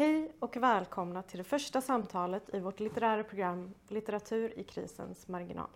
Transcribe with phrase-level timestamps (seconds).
[0.00, 5.70] Hej och välkomna till det första samtalet i vårt litterära program Litteratur i krisens marginal.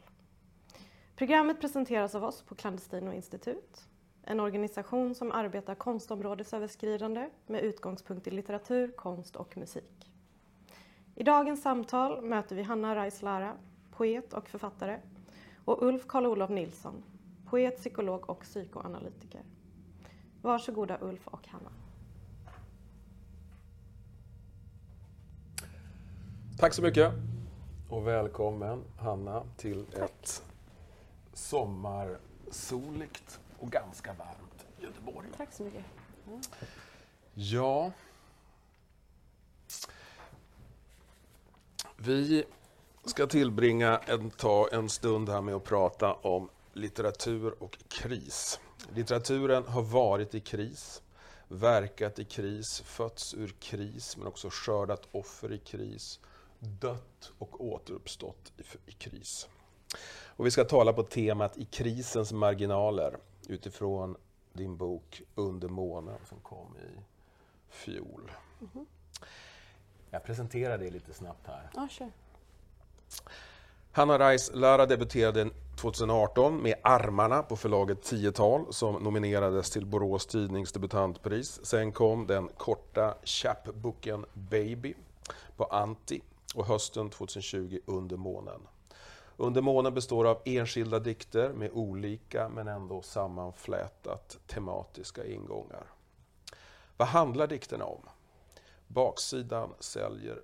[1.16, 3.88] Programmet presenteras av oss på Clandestino institut,
[4.22, 10.10] en organisation som arbetar konstområdesöverskridande med utgångspunkt i litteratur, konst och musik.
[11.14, 13.52] I dagens samtal möter vi Hanna Reislara,
[13.90, 14.98] poet och författare,
[15.64, 17.04] och Ulf Karl-Olof Nilsson,
[17.50, 19.42] poet, psykolog och psykoanalytiker.
[20.42, 21.83] Varsågoda Ulf och Hanna.
[26.58, 27.12] Tack så mycket
[27.88, 30.10] och välkommen Hanna till Tack.
[30.10, 30.42] ett
[31.32, 35.28] sommarsoligt och ganska varmt Göteborg.
[35.36, 35.84] Tack så mycket.
[37.34, 37.92] Ja.
[41.96, 42.44] Vi
[43.04, 48.60] ska tillbringa en, ta en stund här med att prata om litteratur och kris.
[48.94, 51.02] Litteraturen har varit i kris,
[51.48, 56.20] verkat i kris, fötts ur kris men också skördat offer i kris,
[56.64, 59.48] dött och återuppstått i, i kris.
[60.36, 63.16] Och vi ska tala på temat I krisens marginaler
[63.48, 64.16] utifrån
[64.52, 67.00] din bok Under månen som kom i
[67.68, 68.30] fjol.
[70.10, 71.70] Jag presenterar det lite snabbt här.
[71.74, 72.10] Ja, kör.
[73.92, 81.60] Hanna Reis-Lara debuterade 2018 med Armarna på förlaget Tiotal som nominerades till Borås Tidnings debutantpris.
[81.62, 84.94] Sen kom den korta chapbooken Baby
[85.56, 86.20] på Anti
[86.54, 88.60] och hösten 2020 Under månen.
[89.36, 95.86] Under månen består av enskilda dikter med olika men ändå sammanflätat tematiska ingångar.
[96.96, 98.00] Vad handlar dikterna om?
[98.86, 100.42] Baksidan säljer,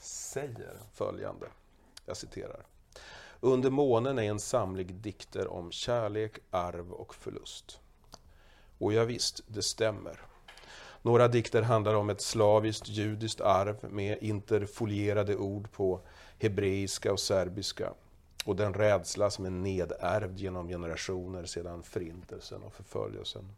[0.00, 1.46] säger följande,
[2.06, 2.66] jag citerar.
[3.40, 7.80] Under månen är en samling dikter om kärlek, arv och förlust.
[8.78, 10.29] Och ja, visst, det stämmer.
[11.02, 16.00] Några dikter handlar om ett slaviskt judiskt arv med interfolierade ord på
[16.38, 17.92] hebreiska och serbiska
[18.44, 23.52] och den rädsla som är nedärvd genom generationer sedan förintelsen och förföljelsen.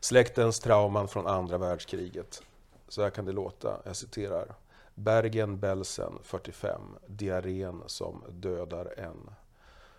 [0.00, 2.42] Släktens trauman från andra världskriget.
[2.88, 4.54] Så här kan det låta, jag citerar.
[4.94, 9.30] Bergen-Belsen 45, diarrén som dödar en.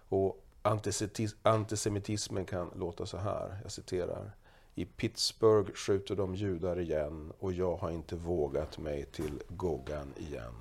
[0.09, 0.43] Och
[1.43, 4.31] antisemitismen kan låta så här, jag citerar.
[4.79, 10.53] I Pittsburgh skjuter de judar igen och jag har inte vågat mig till Gogan igen.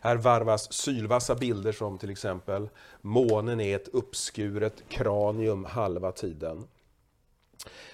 [0.00, 2.68] Här varvas sylvassa bilder som till exempel
[3.00, 6.68] månen är ett uppskuret kranium halva tiden.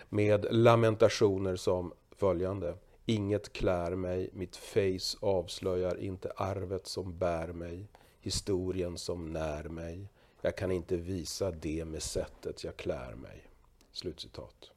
[0.08, 2.74] Med lamentationer som följande.
[3.06, 7.86] Inget klär mig, mitt face avslöjar inte arvet som bär mig,
[8.20, 10.08] historien som när mig.
[10.40, 13.49] Jag kan inte visa det med sättet jag klär mig.
[13.92, 14.70] Slutcitat.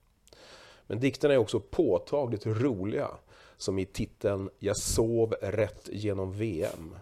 [0.87, 3.09] Men dikterna är också påtagligt roliga,
[3.57, 6.95] som i titeln Jag sov rätt genom VM.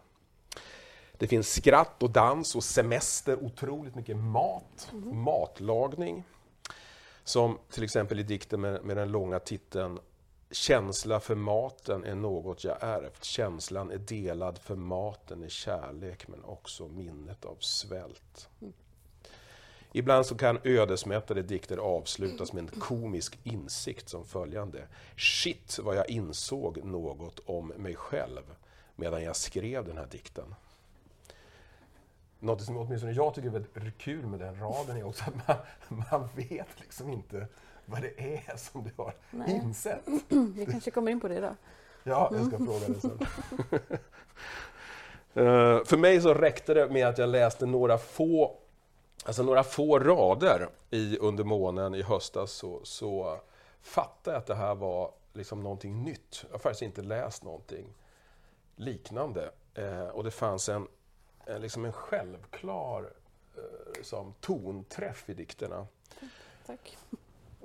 [1.18, 6.24] Det finns skratt och dans och semester, otroligt mycket mat, matlagning.
[7.24, 10.00] Som till exempel i dikten med, med den långa titeln
[10.52, 13.24] Känsla för maten är något jag ärvt.
[13.24, 18.50] Känslan är delad för maten är kärlek men också minnet av svält.
[18.62, 18.74] Mm.
[19.94, 24.84] Ibland så kan ödesmättade dikter avslutas med en komisk insikt som följande.
[25.18, 28.41] Shit vad jag insåg något om mig själv
[28.96, 30.56] medan jag skrev den här dikten.
[32.40, 36.06] Något som åtminstone jag tycker är väldigt kul med den raden är också att man,
[36.09, 37.47] man vet liksom inte
[37.85, 39.62] vad det är som du har Nej.
[39.63, 40.01] insett.
[40.56, 41.56] Vi kanske kommer in på det idag.
[42.03, 43.19] Ja, jag ska fråga det sen.
[45.34, 48.57] Eh, För mig så räckte det med att jag läste några få,
[49.26, 53.40] alltså några få rader i Under månen i höstas så, så
[53.82, 56.46] fattade jag att det här var liksom någonting nytt.
[56.48, 57.94] Jag har faktiskt inte läst någonting
[58.76, 59.52] liknande.
[59.74, 60.88] Eh, och det fanns en,
[61.46, 63.14] en, liksom en självklar
[63.56, 65.88] eh, liksom, tonträff i dikterna.
[66.66, 66.98] Tack.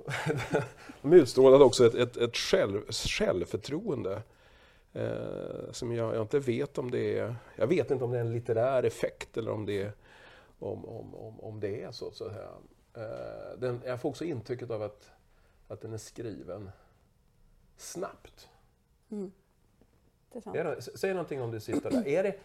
[1.01, 4.21] De utstrålade också ett, ett, ett själv, självförtroende.
[4.93, 7.35] Eh, som jag, jag inte vet om det är...
[7.55, 9.91] Jag vet inte om det är en litterär effekt eller om det är,
[10.59, 12.11] om, om, om, om det är så.
[12.11, 12.49] så säga.
[12.93, 15.11] Eh, den, jag får också intrycket av att,
[15.67, 16.71] att den är skriven
[17.77, 18.49] snabbt.
[19.09, 19.31] Mm.
[20.31, 22.07] Det är det, säg någonting om det sista där.
[22.07, 22.35] Är det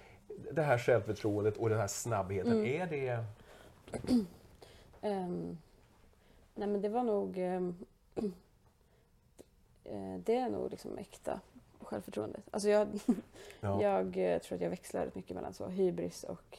[0.52, 2.64] det här självförtroendet och den här snabbheten, Mm.
[2.66, 3.24] är det...
[5.04, 5.58] Ehm,
[6.54, 7.38] nej men det var nog...
[9.84, 11.40] eh, det är nog liksom äkta
[11.80, 12.44] självförtroendet.
[12.50, 12.88] Alltså jag,
[13.60, 13.82] Ja.
[13.82, 16.58] jag eh, tror att jag växlar mycket mellan så hybris och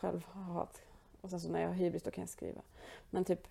[0.00, 0.82] självhat.
[1.20, 2.60] Och sen så när jag har hybris då kan jag skriva.
[3.10, 3.46] Men typ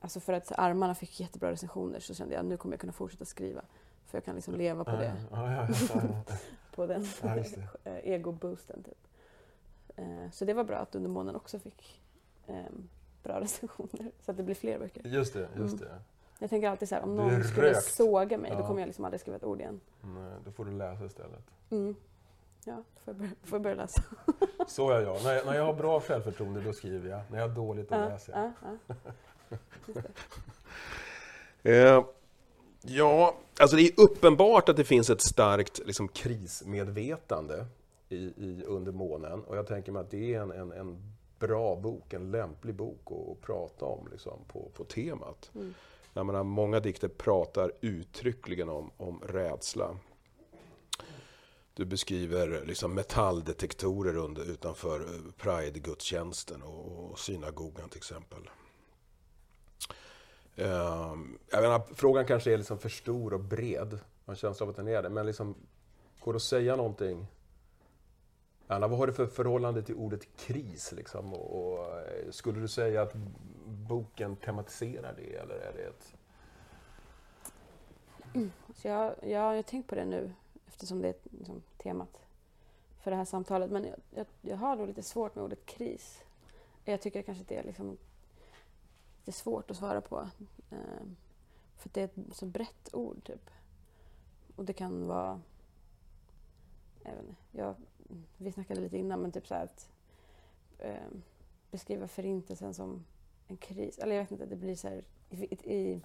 [0.00, 2.92] alltså för att armarna fick jättebra recensioner så kände jag att nu kommer jag kunna
[2.92, 3.62] fortsätta skriva.
[4.06, 6.36] För jag kan liksom leva på det, Ja, ja, ja, ja.
[6.74, 7.06] på den
[7.84, 8.82] ego-boosten.
[8.82, 8.98] Typ.
[9.96, 12.02] Eh, så det var bra att under månaden också fick
[12.46, 12.88] ehm,
[13.22, 14.10] bra recensioner.
[14.24, 15.06] Så att det blir fler böcker.
[15.06, 15.78] Just det, just Mm.
[15.78, 16.00] det.
[16.38, 19.20] Jag tänker alltid så här, om någon skulle såga mig då kommer jag liksom aldrig
[19.20, 19.80] skriva ett ord igen.
[20.02, 21.44] Nej, då får du läsa istället.
[21.70, 21.94] Mm.
[22.66, 24.02] Ja, då får jag börja, får jag börja läsa.
[24.68, 25.22] Så jag.
[25.24, 25.46] När, jag.
[25.46, 27.20] när jag har bra självförtroende då skriver jag.
[27.30, 28.52] När jag har dåligt då Ja, läser jag.
[28.62, 28.94] ja, ja.
[31.66, 32.04] Eh,
[32.82, 37.66] ja, alltså det är uppenbart att det finns ett starkt liksom, krismedvetande
[38.08, 39.44] i, i Under månen.
[39.44, 43.00] Och jag tänker mig att det är en, en, en bra bok, en lämplig bok
[43.04, 45.50] att, att prata om liksom, på, på temat.
[45.54, 45.74] Mm.
[46.12, 49.96] Jag menar, många dikter pratar uttryckligen om, om rädsla.
[51.76, 58.50] Du beskriver liksom metalldetektorer under, utanför eh, Pride-gudstjänsten och, och synagogan till exempel.
[60.56, 63.90] Ehm, jag menar, frågan kanske är liksom för stor och bred.
[63.90, 65.08] Man har en känsla av att den är det.
[65.08, 65.54] Men liksom,
[66.20, 67.26] går det att säga någonting?
[68.66, 70.92] Anna, vad har du för förhållande till ordet kris?
[70.92, 71.34] Liksom?
[71.34, 73.14] Och, och, eh, skulle du säga att
[73.66, 75.36] boken tematiserar det?
[75.36, 76.14] Eller är det ett...
[78.34, 80.32] Mm, så jag, jag, jag har tänkt på det nu
[80.74, 82.20] eftersom det är liksom, temat
[83.00, 83.70] för det här samtalet.
[83.70, 86.24] Men jag, jag, jag har nog lite svårt med ordet kris.
[86.84, 87.96] Jag tycker kanske att det är liksom,
[89.24, 90.28] det är svårt att svara på.
[90.70, 91.06] Eh,
[91.76, 93.50] för det är ett så brett ord typ.
[94.56, 95.40] Och det kan vara...
[97.02, 97.74] Jag vet inte, jag,
[98.36, 99.90] vi snackade lite innan men typ så att
[100.78, 101.08] eh,
[101.70, 103.04] beskriva förintelsen som
[103.48, 103.98] en kris.
[103.98, 105.44] Eller jag vet inte, det blir så här i,
[105.74, 106.00] i,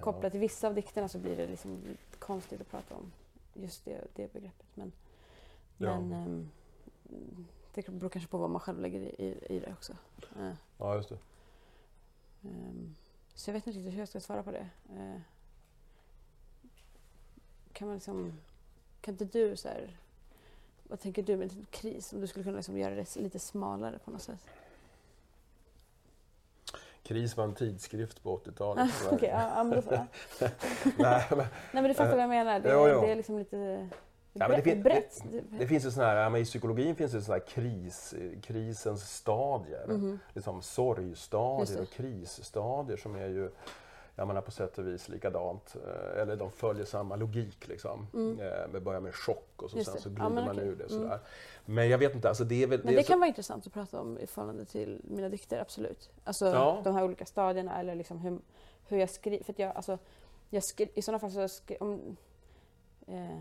[0.00, 1.82] kopplat till vissa av dikterna så blir det liksom
[2.18, 3.12] konstigt att prata om
[3.62, 4.66] just det, det begreppet.
[4.74, 4.92] Men,
[5.78, 6.00] Ja.
[6.00, 9.92] men ehm, det beror kanske på vad man själv lägger i, i, i det också.
[10.38, 11.18] Eh, Ja, just det.
[12.42, 12.94] ehm,
[13.34, 14.68] så jag vet inte riktigt hur jag ska svara på det.
[14.96, 15.20] Eh,
[17.72, 18.32] kan man liksom,
[19.00, 19.96] kan inte du så här,
[20.88, 22.12] vad tänker du med en kris?
[22.12, 24.40] Om du skulle kunna liksom göra det lite smalare på något sätt?
[27.10, 28.90] Kris var en tidskrift på 80-talet.
[29.06, 29.90] Ah, Okej, ja, men då.
[30.98, 32.60] Nej, men Nej men du fattar vad jag menar.
[32.60, 33.00] Det, Jo, jo.
[33.00, 33.88] det är liksom lite
[34.32, 35.22] Ja, men det fin- brett.
[35.50, 39.86] det finns ju såna här, men I psykologin finns det såna här kris, krisens stadier.
[39.88, 40.18] Mhm.
[40.34, 41.82] Liksom Just sorgstadier det.
[41.82, 43.50] och krisstadier som är ju
[44.20, 45.76] jag menar på sätt och vis likadant.
[45.86, 47.68] eh, Eller de följer samma logik.
[47.68, 48.06] Liksom.
[48.14, 48.40] Mm.
[48.40, 50.02] Eh, Det börjar med chock och så, Just sen det.
[50.02, 50.68] så Ja, glider men man okej.
[50.68, 50.84] ur det.
[50.84, 51.02] Mm.
[51.02, 51.20] Sådär.
[51.66, 52.80] Men jag vet inte, alltså det är väl...
[52.88, 56.10] Är det så- kan vara intressant att prata om i förhållande till mina dikter, absolut.
[56.24, 56.80] Alltså Ja.
[56.84, 58.38] de här olika stadierna eller liksom hur,
[58.88, 59.44] hur jag skriver.
[59.44, 59.98] För jag, alltså,
[60.50, 62.16] jag skri, I sådana fall så skri, om,
[63.06, 63.38] eh,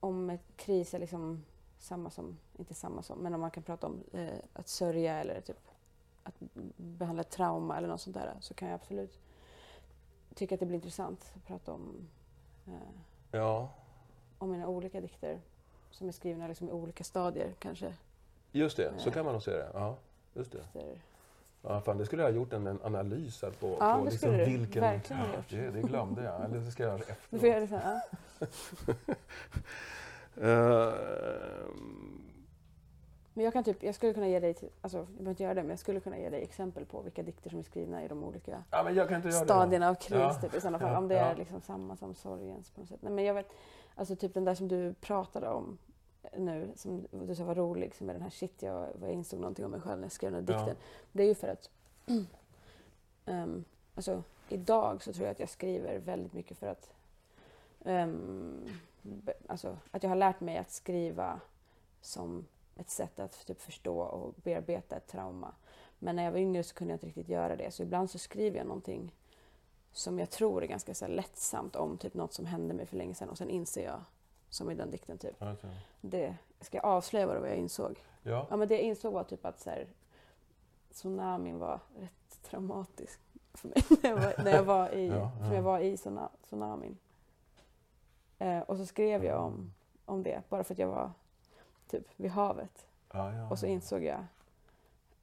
[0.00, 1.44] om ett kris är liksom
[1.78, 5.40] samma som, inte samma som, men om man kan prata om eh, att sörja eller
[5.40, 5.56] typ
[6.22, 6.34] att
[6.76, 9.18] behandla trauma eller något sånt där så kan jag absolut
[10.34, 12.08] tycka att det blir intressant att prata om,
[12.66, 12.72] eh,
[13.38, 13.68] Ja,
[14.38, 15.40] om mina olika dikter
[15.90, 17.94] som är skrivna liksom i olika stadier kanske.
[18.52, 18.92] just det.
[18.98, 19.14] Så Eh.
[19.14, 19.70] kan man nog se det.
[19.74, 19.96] Ja,
[20.34, 20.58] just det.
[20.58, 20.98] Efter,
[21.66, 24.10] Ja, fan, det skulle jag ha gjort en, en analys här på, Ja, på det
[24.10, 24.82] liksom vilken...
[24.82, 25.48] verkligen gjort.
[25.50, 26.44] Det, det glömde jag.
[26.44, 27.52] Eller så ska jag göra det du får efteråt.
[27.52, 28.00] göra det sen.
[29.08, 29.16] Ja.
[30.94, 32.20] Ehm,
[33.36, 35.62] Men jag kan typ, jag skulle kunna ge dig, alltså jag behöver inte göra det,
[35.62, 38.24] men jag skulle kunna ge dig exempel på vilka dikter som är skrivna i de
[38.24, 40.34] olika ja, stadierna av kris Ja.
[40.34, 40.92] typ, i sådana fall.
[40.92, 43.02] Ja, Om det är liksom samma som sorgens på något sätt.
[43.02, 43.52] Nej, men jag vet,
[43.94, 45.78] alltså typ den där som du pratade om
[46.36, 49.64] nu, som du sa var rolig, som är den här shit, jag, jag insåg någonting
[49.64, 50.76] om mig själv när jag skrev den här dikten.
[51.12, 51.70] Det är ju för att
[53.26, 56.92] ehm, alltså, idag så tror jag att jag skriver väldigt mycket för att
[57.84, 58.68] ehm,
[59.02, 61.40] be, alltså, att jag har lärt mig att skriva
[62.00, 65.54] som ett sätt att typ förstå och bearbeta ett trauma.
[65.98, 67.70] Men när jag var yngre så kunde jag inte riktigt göra det.
[67.70, 69.14] Så ibland så skriver jag någonting
[69.92, 73.14] som jag tror är ganska så lättsamt om typ något som hände mig för länge
[73.14, 74.00] sedan och sen inser jag,
[74.48, 75.70] som i den dikten typ, okej.
[76.00, 77.98] det, ska jag avslöja vad jag insåg?
[78.22, 78.46] Ja.
[78.50, 79.86] Ja men det jag insåg var typ att så här,
[80.92, 83.20] tsunamin var rätt traumatisk
[83.54, 85.46] för mig när jag var, när jag var i, Ja, ja.
[85.46, 86.98] Som jag var i tsuna- tsunamin.
[88.38, 89.72] Eh, och så skrev jag om,
[90.04, 91.10] om det bara för att jag var
[91.88, 92.86] typ vid havet.
[93.12, 94.24] Ja, ja, Och så insåg jag,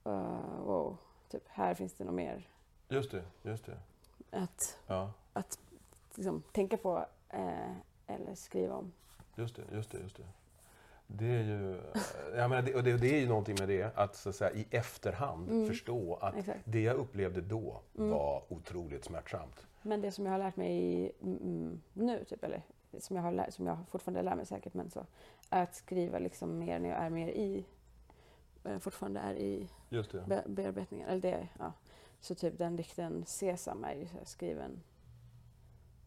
[0.06, 0.98] uh, wow,
[1.30, 2.48] typ här finns det nog mer
[2.90, 3.78] Just det, just det.
[4.32, 5.12] att Ja,
[6.16, 7.72] liksom, tänka på eh,
[8.08, 8.92] eller skriva om.
[9.36, 10.24] just det, just det, just det.
[11.08, 11.82] Det är ju,
[12.36, 14.52] jag menar, det, och det, det är ju någonting med det, att, så att säga,
[14.52, 15.68] i efterhand Mm.
[15.68, 16.60] förstå att Exakt.
[16.66, 18.10] det jag upplevde då Mm.
[18.10, 19.66] var otroligt smärtsamt.
[19.82, 22.62] Men det som jag har lärt mig i, mm, nu, typ, eller
[23.00, 25.06] som jag, har som jag fortfarande lär mig säkert, men så,
[25.50, 27.66] att skriva liksom mer när jag är mer i,
[28.64, 30.24] eh, fortfarande är i Just det.
[30.28, 31.10] be, bearbetningen.
[31.10, 31.74] Eller det, ja.
[32.20, 34.84] Så typ den dikten Sesam är ju skriven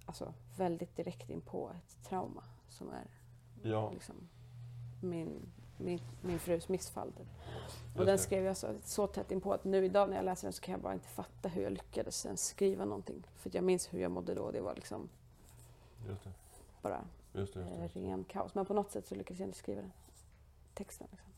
[0.07, 3.07] alltså, väldigt direkt in på ett trauma som är
[3.63, 4.15] Ja, liksom,
[5.03, 7.13] min, min, min frus missfall.
[7.13, 7.27] Typ.
[7.97, 10.47] Och den skrev jag så, så tätt in på att nu idag när jag läser
[10.47, 13.27] den så kan jag bara inte fatta hur jag lyckades ens skriva någonting.
[13.37, 14.51] För jag minns hur jag mådde då.
[14.51, 15.09] Det var liksom
[16.09, 16.31] just det.
[16.85, 18.09] Bara Just det, just eh, det.
[18.11, 18.55] ren kaos.
[18.55, 19.93] Men på något sätt så lyckades jag inte skriva den
[20.75, 21.09] texten.
[21.11, 21.31] Liksom.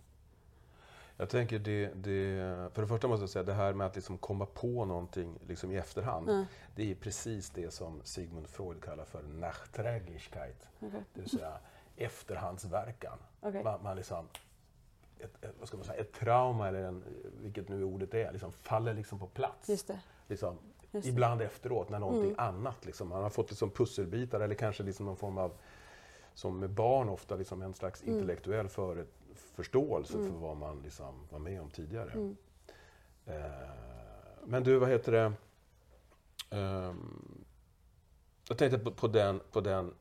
[1.16, 2.38] Jag tänker det, det,
[2.74, 5.72] för det första måste jag säga det här med att liksom komma på någonting liksom
[5.72, 6.28] i efterhand.
[6.28, 6.44] Mm.
[6.74, 10.68] Det är precis det som Sigmund Freud kallar för Nachträglichkeit.
[10.80, 11.04] Okej.
[11.14, 11.58] Det vill säga
[11.96, 13.18] efterhandsverkan.
[13.40, 13.64] Okej.
[13.64, 14.28] Man, man liksom,
[15.18, 17.04] ett, ett, vad ska man säga, ett trauma eller en,
[17.42, 19.68] vilket nu ordet är, liksom faller liksom på plats.
[19.68, 20.00] Just det.
[20.26, 20.75] Liksom, Just.
[20.92, 22.38] Ibland efteråt när någonting Mm.
[22.38, 25.52] annat, liksom, man har fått liksom pusselbitar eller kanske liksom någon form av,
[26.34, 28.14] som barn ofta, liksom en slags Mm.
[28.14, 30.32] intellektuell för, förståelse Mm.
[30.32, 32.10] för vad man liksom var med om tidigare.
[32.12, 32.36] Mm.
[33.26, 33.42] Eh,
[34.44, 35.32] men du, vad heter det?
[36.56, 37.44] Ehm,
[38.48, 39.94] jag tänkte på, på, den, på den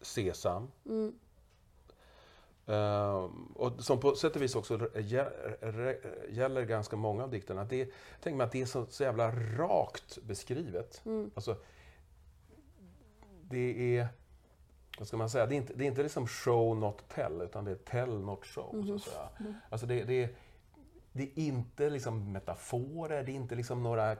[0.00, 0.68] Sesam.
[0.86, 1.14] Mm.
[2.66, 4.88] Ehm, och som på sätt och vis också
[6.28, 7.64] gäller ganska många av dikterna.
[7.64, 7.84] Det,
[8.20, 11.02] tänker mig att det är så, så jävla rakt beskrivet.
[11.06, 11.30] Mm.
[11.34, 11.56] Alltså,
[13.42, 14.08] det är,
[14.98, 17.64] vad ska man säga, det är inte, det är inte liksom show not tell, utan
[17.64, 18.70] det är tell not show.
[18.70, 18.96] Så Mhm.
[18.96, 19.28] att säga.
[19.70, 20.34] Alltså det, det, är-
[21.12, 24.16] det är inte liksom metaforer, det är inte liksom några...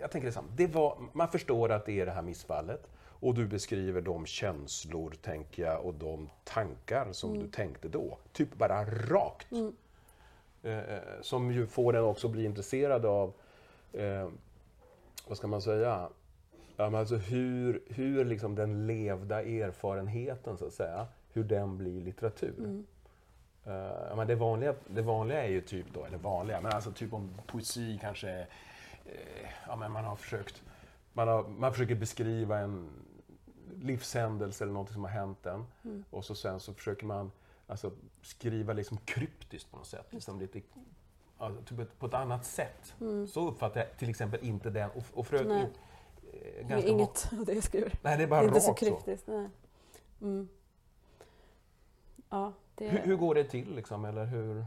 [0.00, 2.86] Jag tänker liksom, det var, man förstår att det är det här missfallet
[3.20, 8.18] och du beskriver de känslor, tänker jag, och de tankar som du tänkte då.
[8.32, 9.52] Typ bara rakt.
[9.52, 9.72] Mm.
[10.62, 13.32] Eh, eh, som ju får en också bli intresserad av,
[13.92, 14.28] eh,
[15.28, 16.08] vad ska man säga,
[16.76, 22.00] ja, men alltså hur, hur liksom den levda erfarenheten, så att säga, hur den blir
[22.00, 22.54] litteratur.
[22.58, 22.86] Mm.
[24.08, 27.12] Ja, men det, vanliga, det vanliga är ju typ då, eller vanliga, men alltså typ
[27.12, 28.30] om poesi kanske,
[29.04, 30.62] eh, ja men man har försökt,
[31.12, 32.88] man, har, man försöker beskriva en
[33.82, 35.66] livshändelse eller något som har hänt en.
[35.84, 36.04] Mm.
[36.10, 37.32] Och så sen så försöker man
[37.66, 40.06] alltså, skriva liksom kryptiskt på något sätt.
[40.10, 40.60] Liksom lite,
[41.38, 42.94] alltså, typ på ett annat sätt.
[43.00, 43.26] Mm.
[43.26, 44.90] Så uppfattar jag till exempel inte den.
[44.90, 45.62] Och, och för Nej.
[46.32, 47.92] eh, Det är inget av det jag skriver.
[48.02, 48.84] Nej, det är Det bara är inte så rakt så.
[48.86, 49.26] kryptiskt.
[49.26, 49.48] Nej.
[50.20, 50.48] Mm.
[52.30, 54.66] Ja, det Hur, hur går det till liksom, eller hur?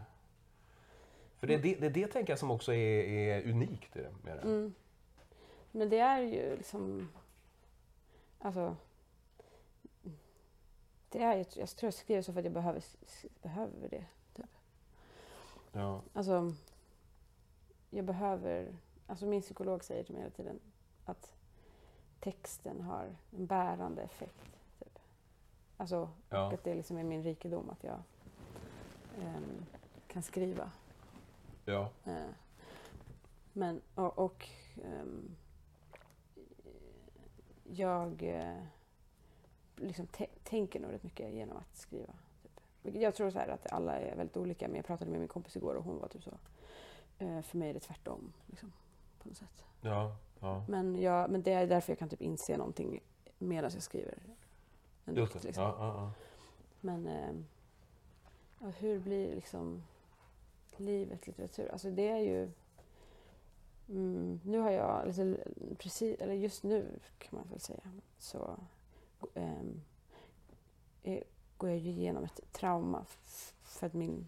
[1.40, 4.00] För det är det, det, är det tänker jag som också är, är unikt i
[4.00, 4.42] det- med det.
[4.42, 4.74] Mm.
[5.72, 7.10] Men det är ju liksom...
[8.40, 8.76] Alltså...
[11.12, 12.84] Det är jag tror jag skriver så för att jag behöver,
[13.42, 14.06] behöver det.
[14.34, 14.46] Typ.
[15.72, 16.02] Ja.
[16.14, 16.54] Alltså,
[17.90, 18.76] jag behöver...
[19.08, 20.60] Alltså min psykolog säger till mig hela tiden
[21.06, 21.34] att
[22.20, 24.60] texten har en bärande effekt.
[24.80, 25.00] Typ.
[25.78, 26.54] Alltså, Ja.
[26.54, 28.02] att det liksom är min rikedom att jag
[29.22, 29.66] ehm,
[30.08, 30.72] kan skriva.
[31.66, 31.90] Ja.
[32.06, 32.30] Eh,
[33.54, 34.50] men, och, och
[34.84, 35.36] ehm,
[37.64, 38.64] jag eh,
[39.82, 42.14] liksom tä- tänker nog rätt mycket genom att skriva.
[42.84, 42.96] Typ.
[42.96, 45.56] Jag tror så här att alla är väldigt olika, men jag pratade med min kompis
[45.56, 46.38] igår och hon var typ så.
[47.20, 48.74] Eh, för mig är det tvärtom, liksom,
[49.20, 49.64] på något sätt.
[49.82, 50.16] Ja.
[50.40, 50.66] ja.
[50.68, 53.00] Men, jag, men det är därför jag kan typ inse någonting
[53.38, 54.18] medan jag skriver
[55.06, 55.44] en dikt.
[55.44, 55.64] Liksom.
[55.64, 56.12] Ja, ja, ja.
[56.82, 57.06] Men
[58.60, 59.84] ja, hur blir liksom
[60.78, 61.72] livet litteratur?
[61.72, 62.52] Alltså det är ju...
[63.90, 65.36] Mm, nu har jag, alltså,
[65.78, 67.84] precis, eller just nu kan man väl säga,
[68.18, 68.58] så
[69.34, 69.82] ehm,
[71.04, 71.24] är,
[71.58, 73.06] går jag ju igenom ett trauma
[73.62, 74.28] för att min,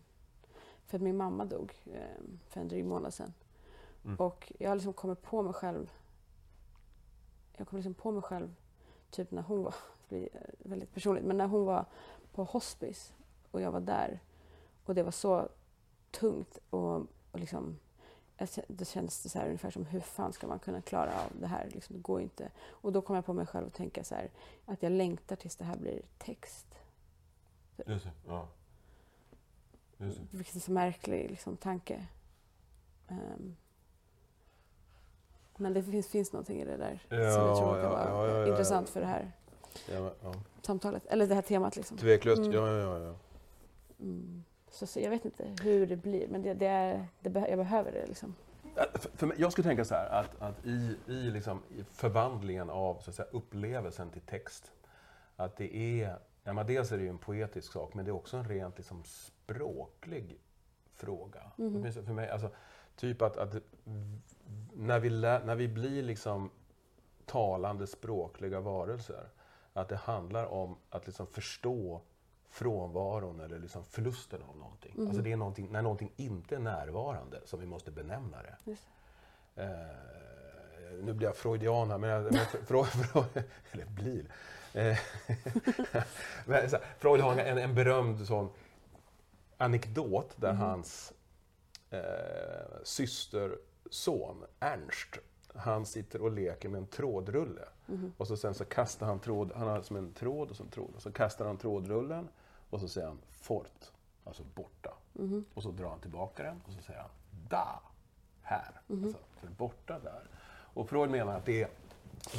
[0.86, 3.34] för att min mamma dog ehm, för en dryg månad sedan.
[4.06, 4.16] Mm.
[4.16, 5.90] Och jag har liksom kommit på mig själv
[7.58, 8.56] jag kom liksom på mig själv
[9.10, 9.76] typ när hon var,
[10.10, 11.86] det blir eh, väldigt personligt, men när hon var
[12.32, 13.14] på hospice
[13.52, 14.20] och jag var där
[14.86, 15.50] och det var så
[16.12, 16.96] tungt och,
[17.32, 17.80] och liksom
[18.68, 21.48] då kändes det så här ungefär som hur fan ska man kunna klara av det
[21.48, 21.70] här?
[21.74, 22.52] Liksom, det går inte.
[22.68, 24.30] Och då kom jag på mig själv och tänka så här
[24.66, 26.66] att jag längtar tills det här blir text.
[27.86, 28.12] Just det.
[28.28, 28.48] Ja.
[29.98, 30.38] Just det.
[30.38, 32.08] Vilket är så märklig liksom, tanke.
[33.08, 33.56] Ehm,
[35.58, 38.10] men det finns, finns någonting i det där som jag Ja, tror kan ja, vara
[38.10, 38.48] ja, ja, ja.
[38.48, 39.32] intressant för det här
[39.92, 40.34] Ja, men, ja.
[40.62, 41.06] samtalet.
[41.06, 41.98] Eller det här temat liksom.
[41.98, 42.40] Tveklöst.
[42.40, 42.52] Mm.
[42.52, 43.16] Ja, ja, ja.
[44.00, 44.44] Mm.
[44.74, 47.92] Så, så jag vet inte hur det blir, men det, det är, det jag behöver
[47.92, 48.36] det liksom.
[48.76, 52.70] Ja, För, mig, jag skulle tänka så här att, att i, i, liksom, i förvandlingen
[52.70, 54.72] av så att säga, upplevelsen till text,
[55.36, 58.16] att det är, ja, men dels är det ju en poetisk sak, men det är
[58.16, 60.40] också en rent liksom, språklig
[60.94, 61.42] fråga.
[61.58, 62.50] Åtminstone För mig, alltså,
[62.96, 63.56] typ att, att
[64.74, 66.50] när, vi lä, när vi blir liksom
[67.26, 69.30] talande språkliga varelser,
[69.74, 72.02] att det handlar om att liksom förstå
[72.54, 74.94] frånvaron eller liksom förlusten av någonting.
[74.98, 75.08] Mhm.
[75.08, 78.56] Alltså det är någonting, när någonting inte är närvarande som vi måste benämna det.
[78.72, 78.84] Just
[79.56, 79.68] eh,
[81.04, 84.26] nu blir jag freudian här, men, jag, men Freud, Freud, eller blir.
[84.74, 84.98] Eh,
[86.46, 88.50] men, så, Freud har en, en berömd sån
[89.58, 90.62] anekdot där Mhm.
[90.62, 91.14] hans
[91.90, 92.00] eh,
[92.84, 95.18] systerson Ernst,
[95.56, 97.66] han sitter och leker med en trådrulle.
[97.86, 98.14] Mhm.
[98.18, 100.70] Och så sen så kastar han tråd, han har som en tråd och så en
[100.70, 100.92] tråd.
[100.96, 102.28] Och så kastar han trådrullen
[102.74, 103.92] och så säger han fort,
[104.24, 104.94] alltså borta.
[105.14, 105.46] Mhm.
[105.54, 107.10] Och så drar han tillbaka den och så säger han
[107.50, 107.82] da,
[108.42, 108.82] här.
[108.88, 109.04] Mhm.
[109.04, 110.22] Alltså, för borta där.
[110.74, 111.68] Och Freud menar att det,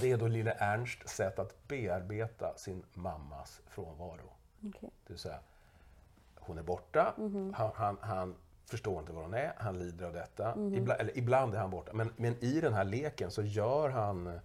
[0.00, 4.33] det är då lille Ernsts sätt att bearbeta sin mammas frånvaro.
[4.67, 4.91] Okej.
[5.07, 5.38] Det vill säga,
[6.37, 7.55] hon är borta, Mhm.
[7.57, 8.35] han, han, han
[8.67, 10.57] förstår inte var hon är, han lider av detta.
[10.57, 10.75] Mhm.
[10.75, 14.41] Ibland, eller ibland är han borta, men, men i den här leken så gör han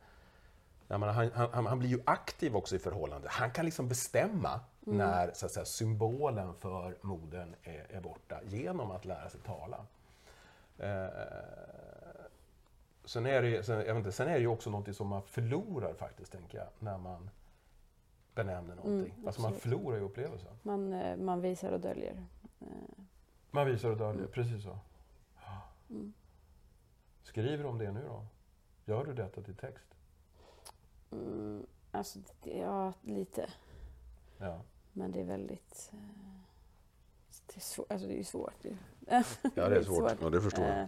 [0.92, 3.32] jag menar, han, han, han blir ju aktiv också i förhållandet.
[3.32, 4.98] Han kan liksom bestämma Mm.
[4.98, 9.86] när så att säga, symbolen för modern är, är borta genom att lära sig tala.
[10.78, 11.08] Eh,
[13.06, 15.22] sen, är det, sen, jag vet inte, sen är det ju också något som man
[15.22, 17.30] förlorar faktiskt, tänker jag, när man
[18.36, 19.14] benämner någonting.
[19.14, 20.52] Mm, alltså man förlorar ju upplevelsen.
[20.64, 22.26] Man, eh, man visar och döljer.
[22.62, 22.68] Eh,
[23.52, 24.80] Man visar och döljer, precis så.
[25.90, 26.14] Mm.
[27.24, 28.26] Skriver du om det nu då?
[28.86, 29.86] Gör du detta till text?
[31.12, 33.50] Mm, alltså, ja, lite.
[34.38, 34.62] Ja,
[34.94, 35.90] Men det är väldigt...
[35.94, 35.98] Eh,
[37.48, 38.54] det, är svår, alltså, det är svårt.
[39.56, 40.12] ja det är svårt.
[40.22, 40.80] Ja, det förstår jag.
[40.80, 40.86] Eh,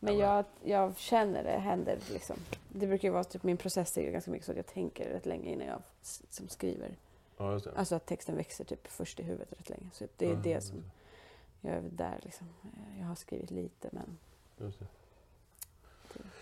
[0.00, 1.98] Men jag, jag känner det händer.
[2.12, 2.36] Liksom.
[2.68, 5.10] Det brukar ju vara typ min process är ju ganska mycket så att jag tänker
[5.10, 5.82] rätt länge innan jag
[6.30, 6.96] som skriver.
[7.36, 7.60] Ja.
[7.76, 9.90] Alltså att texten växer typ först i huvudet rätt länge.
[9.92, 10.82] Så det är Ja, det som
[11.60, 12.46] jag är där liksom.
[12.64, 14.18] Eh, Jag har skrivit lite men
[14.58, 14.86] Just det.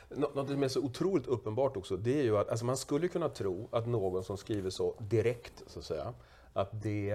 [0.08, 3.08] Nå- Något som är så otroligt uppenbart också, det är ju att alltså man skulle
[3.08, 6.14] kunna tro att någon som skriver så direkt, så att säga,
[6.52, 7.10] att det,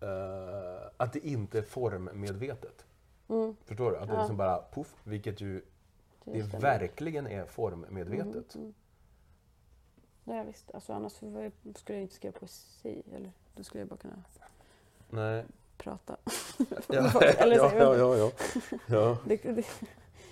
[0.00, 2.86] eh, att det inte är formmedvetet.
[3.28, 3.96] mm, Förstår du?
[3.96, 4.18] Att det Ja.
[4.20, 5.62] liksom bara poff, vilket ju
[6.24, 8.54] det verkligen är formmedvetet.
[8.54, 8.74] Mm, mm.
[10.24, 13.02] Ja visst, alltså annars skulle jag inte skriva poesi.
[13.14, 14.22] Eller då skulle jag bara kunna
[15.10, 15.44] Nej.
[15.76, 16.16] prata.
[16.88, 18.30] Ja, Eller så- ja, ja, ja,
[18.86, 19.18] ja.
[19.26, 19.64] Det, det,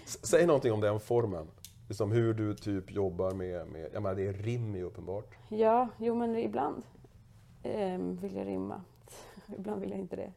[0.04, 1.46] Säg någonting om den formen.
[1.88, 5.34] Liksom hur du typ jobbar med, med jag menar det är rim ju uppenbart.
[5.48, 6.82] ja, jo men ibland
[7.62, 8.80] ehm, vill jag rimma.
[9.58, 10.32] ibland vill jag inte det.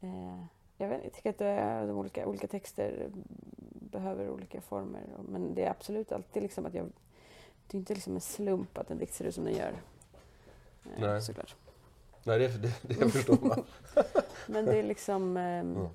[0.00, 0.44] Eh,
[0.76, 3.10] jag, vet, jag tycker att eh, de olika, olika texter
[3.72, 5.02] behöver olika former.
[5.28, 6.86] Men det är absolut alltid liksom att jag...
[7.66, 9.72] Det är inte liksom en slump att en dikt ser ut som den gör.
[10.84, 11.22] Eh, Nej.
[11.22, 11.56] Såklart.
[12.24, 13.64] Nej, det, det, det förstår man.
[14.46, 15.36] Men det är liksom...
[15.36, 15.88] ehm, Mm.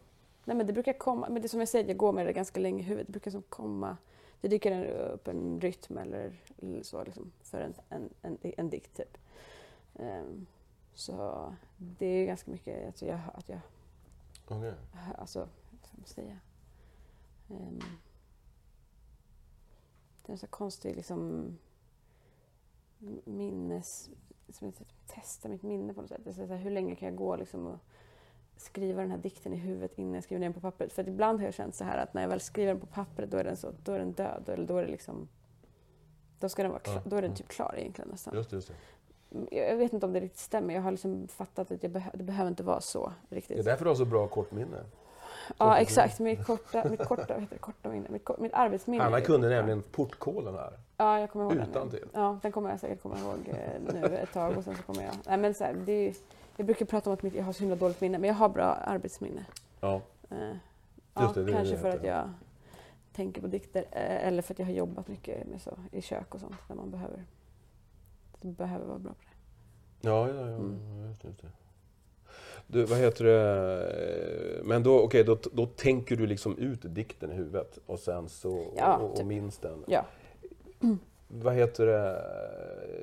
[0.46, 2.60] Nej men det brukar komma, men det som jag säger, jag går med det ganska
[2.60, 3.08] länge i huvudet.
[3.08, 3.98] Det brukar som komma,
[4.42, 8.98] det dyker upp en rytm eller, eller så liksom för en, en, en, en dikt
[8.98, 9.18] typ.
[9.96, 10.46] Ehm,
[10.94, 13.60] så det är ganska mycket att jag, att jag
[14.48, 14.74] Okej.
[15.18, 16.40] alltså, vad ska man säga?
[17.50, 17.80] Ehm,
[20.26, 21.48] det är en så konstig liksom
[23.24, 24.10] minnes...
[24.50, 26.22] Som jag testar mitt minne på något sätt.
[26.24, 27.80] Det är så här, hur länge kan jag gå liksom och
[28.58, 30.94] skriva den här dikten i huvudet innan jag skriver ner den på pappret?
[30.94, 33.32] För ibland har jag känt så här att när jag väl skriver den på pappret
[33.32, 34.50] då är den, så, då är den död.
[34.50, 35.28] Eller då är det liksom...
[36.40, 38.36] Då, ska den vara klar, då är den typ klar egentligen nästan.
[38.36, 38.74] Just just det.
[39.52, 40.74] Jag vet inte om det riktigt stämmer.
[40.74, 43.58] Jag har liksom fattat att jag beh- det behöver inte vara så riktigt.
[43.58, 44.78] Det är därför du har så bra kortminne.
[45.58, 46.20] Ja, exakt.
[46.20, 48.08] Mitt korta, mitt korta, heter det, korta minne.
[48.10, 49.04] Mitt, mitt arbetsminne.
[49.04, 50.74] Anna kunde nämligen portkoden här.
[50.98, 51.70] Ja, jag kommer ihåg den.
[51.70, 52.06] Utantill.
[52.14, 55.04] Ja, den kommer jag säkert komma ihåg eh, nu ett tag och sen så kommer
[55.04, 55.14] jag...
[55.28, 56.14] Nej, men så här, det är,
[56.58, 58.50] jag brukar prata om att mitt, jag har så himla dåligt minne, men jag har
[58.50, 59.46] bra arbetsminne.
[59.82, 60.02] Ja.
[60.30, 60.38] Eh,
[61.14, 62.30] ja, det, det kanske det för att jag
[63.14, 66.34] tänker på dikter eh, eller för att jag har jobbat mycket med så, i kök
[66.36, 67.24] och sånt där man behöver,
[68.48, 70.10] behöver vara bra på det.
[70.10, 70.42] Ja, ja, ja.
[70.48, 71.08] Mm.
[71.08, 71.48] Just det.
[72.68, 74.64] Du, vad heter det?
[74.64, 78.74] Men då, okej, då, då tänker du liksom ut dikten i huvudet och sen så
[78.78, 79.26] Ja, och, och typ.
[79.26, 79.84] minns den.
[79.88, 80.06] Ja.
[81.28, 82.24] Vad heter det?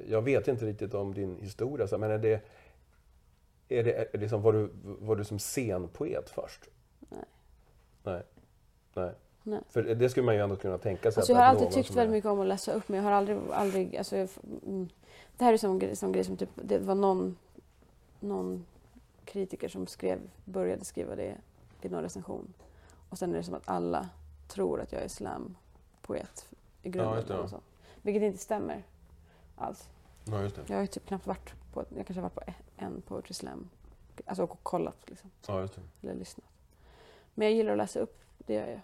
[0.08, 2.40] Jag vet inte riktigt om din historia, så, men är det...
[3.68, 6.68] Är det är det liksom, var, du, var du som scenpoet först?
[7.08, 7.24] Nej.
[8.02, 8.22] Nej.
[8.94, 9.10] Nej.
[9.42, 9.60] Nej.
[9.68, 11.20] För det skulle man ju ändå kunna tänka sig.
[11.20, 13.12] Alltså jag har alltid tyckt väldigt är- mycket om att läsa upp men jag har
[13.12, 14.28] aldrig, aldrig alltså jag,
[14.66, 14.88] mm,
[15.40, 17.36] Det här är sån grej, sån grej som typ, det var någon,
[18.20, 18.66] någon
[19.24, 21.36] kritiker som skrev, började skriva det
[21.82, 22.54] i någon recension.
[23.08, 24.08] Och sen är det som att alla
[24.48, 26.48] tror att jag är slampoet
[26.82, 27.24] i grunden.
[27.28, 27.38] ja.
[27.38, 27.60] och så.
[28.02, 28.84] Vilket inte stämmer
[29.56, 29.88] alls.
[30.24, 30.62] Ja, just det.
[30.66, 33.68] Jag har typ knappt varit på, jag kanske har varit på en poetry slam.
[34.26, 35.80] Alltså och kollat liksom, Ja, just det.
[36.02, 36.46] eller lyssnat.
[37.34, 38.80] Men jag gillar att läsa upp, det gör jag.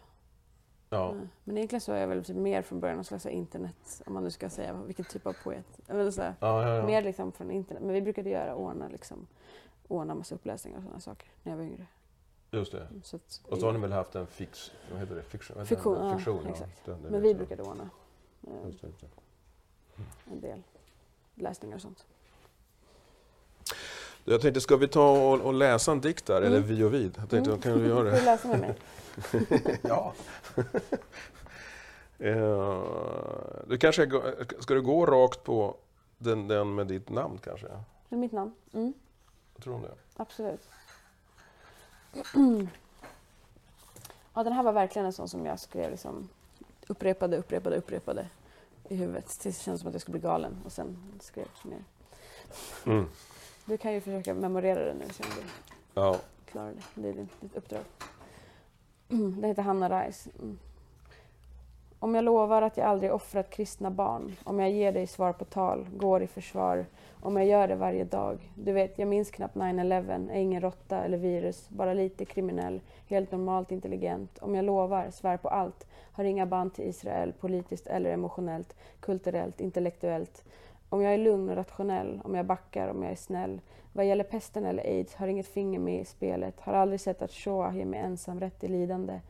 [0.91, 1.11] Ja.
[1.11, 1.29] Mm.
[1.45, 4.25] Men egentligen så är jag väl typ mer från början någon slags internet, om man
[4.25, 5.89] nu ska säga vilken typ av poet.
[5.89, 6.87] Menar så här, Ja, ja.
[6.87, 7.83] Mer liksom från internet.
[7.83, 9.27] Men vi brukade göra, ordna, liksom,
[9.89, 11.87] ordna massa uppläsningar och sådana saker när jag var yngre.
[12.51, 12.89] Just det.
[13.03, 15.23] Så att, Och så har ni väl haft en fix, vad heter det?
[15.23, 15.57] Fiktion,
[15.95, 16.07] den?
[16.09, 16.51] ja, Fiktion, ja.
[16.51, 16.85] exakt.
[16.85, 17.91] Den- den men vi brukade ordna
[18.47, 18.53] eh,
[20.33, 20.63] en del
[21.35, 22.07] läsningar och sånt.
[24.29, 26.37] Jag tänkte, ska vi ta och, och läsa en dikt där?
[26.43, 26.69] Eller Mm.
[26.69, 27.15] vi och vid?
[27.19, 27.63] Jag tänkte, Mm.
[27.63, 28.19] kan vi göra Vill det?
[28.19, 28.75] du läsa med mig?
[29.83, 30.13] ja.
[32.19, 32.83] Eh,
[33.67, 34.11] du kanske,
[34.61, 35.77] ska du gå rakt på
[36.19, 37.67] den, den med ditt namn kanske?
[38.11, 38.53] Är mitt namn.
[38.73, 38.93] Mm,
[39.55, 39.95] Jag tror det.
[40.17, 40.69] absolut.
[44.35, 46.29] ja, den här var verkligen en sån som jag skrev liksom
[46.87, 48.27] upprepade, upprepade, upprepade
[48.89, 51.71] i huvudet tills det kändes som att jag skulle bli galen och sen skrev jag
[51.73, 51.85] mer.
[52.87, 53.09] Mm.
[53.67, 55.43] Du kan ju försöka memorera det nu så om du
[56.01, 56.17] Ja.
[56.47, 57.03] klarar det.
[57.03, 57.83] Det är ditt, ditt uppdrag.
[59.09, 60.29] Den heter Hanna Reis.
[60.43, 60.59] Mm.
[61.99, 65.45] Om jag lovar att jag aldrig offrat kristna barn, om jag ger dig svar på
[65.45, 66.87] tal, går i försvar,
[67.23, 68.53] om jag gör det varje dag.
[68.55, 73.33] Du vet, jag minns knappt 9-11, är ingen råtta eller virus, bara lite kriminell, helt
[73.33, 74.39] normalt intelligent.
[74.39, 79.61] Om jag lovar, svär på allt, har inga band till Israel, politiskt eller emotionellt, kulturellt,
[79.61, 80.45] intellektuellt.
[80.89, 83.61] Om jag är lugn och rationell, om jag backar, om jag är snäll.
[83.93, 87.33] Vad gäller pesten eller aids har inget finger med i spelet, har aldrig sett att
[87.33, 89.21] Shoah ger mig ensamrätt i lidande.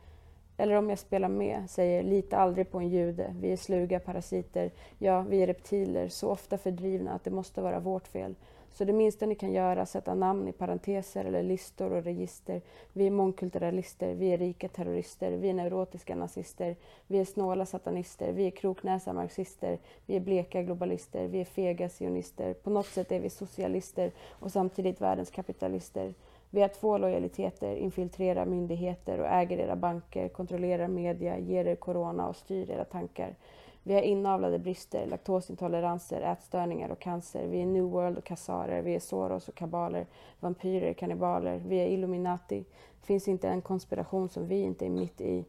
[0.57, 4.71] Eller om jag spelar med, säger lita aldrig på en jude, vi är sluga parasiter,
[4.99, 8.35] ja, vi är reptiler, så ofta fördrivna att det måste vara vårt fel.
[8.77, 12.61] Så det minsta ni kan göra sätta namn i parenteser eller listor och register.
[12.93, 18.33] Vi är mångkulturalister, vi är rika terrorister, vi är neurotiska nazister, vi är snåla satanister,
[18.33, 22.55] vi är kroknäsa marxister, vi är bleka globalister, vi är fega sionister.
[22.55, 26.15] På något sätt är vi socialister och samtidigt världens kapitalister.
[26.57, 32.29] Vi har två lojaliteter, infiltrerar myndigheter och äger era banker, kontrollerar media, ger er corona
[32.29, 33.35] och styr era tankar.
[33.83, 37.47] Vi har inavlade brister, laktosintoleranser, ätstörningar och cancer.
[37.47, 40.07] Vi är New World och kassarer, vi är Soros och kabaler,
[40.41, 41.63] vampyrer, kannibaler.
[41.67, 42.65] Vi är Illuminati.
[43.01, 45.45] Det finns inte en konspiration som vi inte är mitt i.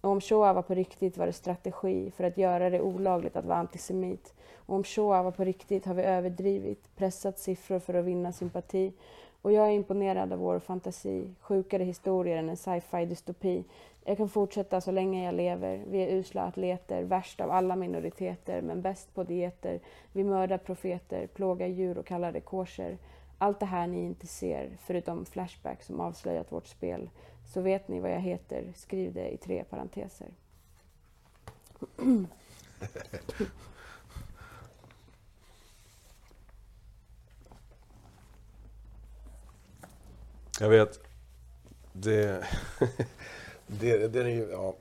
[0.00, 3.44] Och om Shoah var på riktigt var det strategi för att göra det olagligt att
[3.44, 4.34] vara antisemit.
[4.56, 8.92] Och om Shoah var på riktigt har vi överdrivit, pressat siffror för att vinna sympati.
[9.42, 13.64] Och jag är imponerad av vår fantasi, sjukare historier än en sci-fi dystopi.
[14.04, 15.84] Jag kan fortsätta så länge jag lever.
[15.86, 19.80] Vi är usla atleter, värst av alla minoriteter, men bäst på dieter.
[20.12, 22.98] Vi mördar profeter, plågar djur och kallar det kosher.
[23.38, 27.10] Allt det här ni inte ser, förutom Flashback som avslöjat vårt spel.
[27.54, 30.28] Så vet ni vad jag heter, skriv det i tre parenteser.
[40.62, 41.00] Jag vet.
[41.92, 42.44] Det,
[43.66, 44.74] det, det är ju, ja,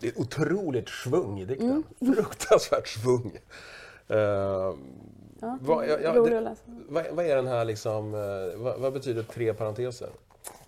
[0.00, 1.82] det är otroligt svung i dikten.
[2.14, 3.32] Fruktansvärt svung.
[4.08, 4.74] Eh,
[5.40, 8.92] Ja, Vad- ja, ja, det- att vad, vad är den här liksom, eh, vad, vad
[8.92, 10.08] betyder tre parenteser?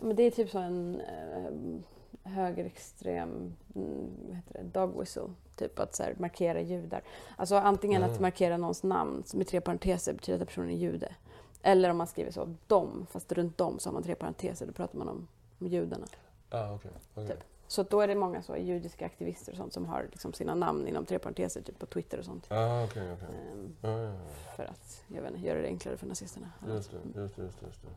[0.01, 5.23] Men det är typ så en eh, högerextrem mm, vad heter det, dog whistle.
[5.57, 7.03] Typ att så här, markera judar.
[7.37, 8.23] Alltså antingen att Mm.
[8.23, 11.15] markera någons namn med tre parenteser betyder att personen är jude.
[11.63, 14.73] Eller om man skriver så, dom, fast runt dem så har man tre parenteser, då
[14.73, 16.07] pratar man om, om judarna.
[16.51, 17.29] Ah, okay, okay.
[17.29, 17.45] Typ.
[17.69, 20.89] Så då är det många så judiska aktivister och sånt som har liksom sina namn
[20.89, 22.47] inom tre parenteser, typ på Twitter och sånt.
[22.51, 23.29] Ah, okay, okay.
[23.29, 24.13] Ehm, Ja, ja,
[24.57, 26.53] för att jag vet inte, göra det enklare för nazisterna.
[26.69, 27.67] Just det, just det, just det.
[27.67, 27.89] Just det.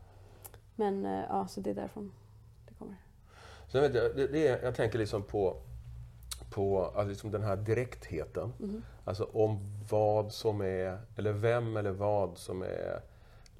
[0.76, 2.12] Men eh, ja, så det är därifrån
[2.68, 2.96] det kommer.
[3.68, 5.56] Sen vet jag, det, det är, jag tänker liksom på,
[6.50, 8.52] på alltså liksom den här direktheten.
[8.58, 8.82] Mhm.
[9.04, 9.58] Alltså om
[9.90, 13.00] vad som är, eller vem eller vad som är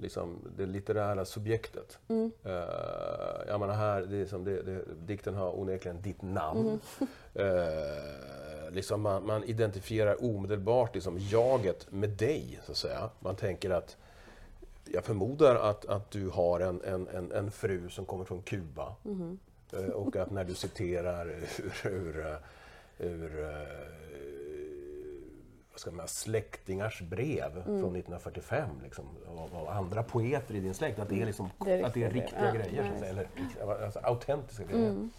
[0.01, 1.99] liksom det litterära subjektet.
[2.09, 2.31] Mm.
[2.47, 2.53] Uh,
[3.49, 6.81] jag menar här, det är som det, det, dikten har onekligen ditt namn.
[6.99, 7.07] Mhm.
[7.35, 13.11] Eh, liksom man, man identifierar omedelbart liksom jaget med dig, så att säga.
[13.21, 13.97] Man tänker att
[14.85, 18.95] jag förmodar att, att du har en, en, en, en fru som kommer från Kuba.
[19.03, 19.39] Mhm.
[19.73, 22.37] Eh, Och att när du citerar ur, ur,
[22.99, 23.47] ur
[25.81, 27.65] ska man, släktingars brev Mm.
[27.65, 31.73] från 1945 liksom, och, och andra poeter i din släkt, att det är, liksom, Det
[31.73, 32.55] är att det är riktiga brev.
[32.55, 33.29] Grejer, ja, så eller
[33.85, 34.91] alltså, autentiska grejer.
[34.91, 35.11] Mm.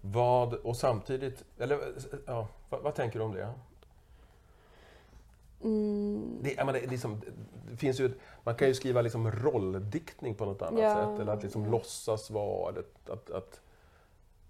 [0.00, 1.78] Vad, och samtidigt, eller
[2.26, 3.48] ja, vad, vad tänker du om det?
[5.64, 6.38] Mm.
[6.42, 7.20] Det, menar, det, liksom,
[7.70, 8.12] det finns ju,
[8.44, 10.94] man kan ju skriva liksom rolldiktning på något annat Ja.
[10.94, 13.60] sätt, eller att liksom låtsas vara, att, att, att,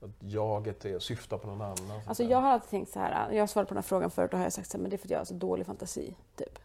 [0.00, 1.76] att jaget är, syftar på någon annan.
[1.76, 4.10] så Alltså jag har alltid tänkt så här, jag har svarat på den här frågan
[4.10, 5.34] förut och har jag sagt så här, men det är för att jag har så
[5.34, 6.14] dålig fantasi.
[6.36, 6.58] Typ.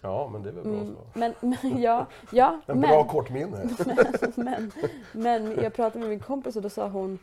[0.00, 0.94] Ja, men det är väl bra Mm.
[0.94, 1.18] så.
[1.18, 3.70] Men, men, ja, ja En men, bra kortminne.
[4.36, 4.72] men,
[5.12, 7.18] men jag pratade med min kompis och då sa hon,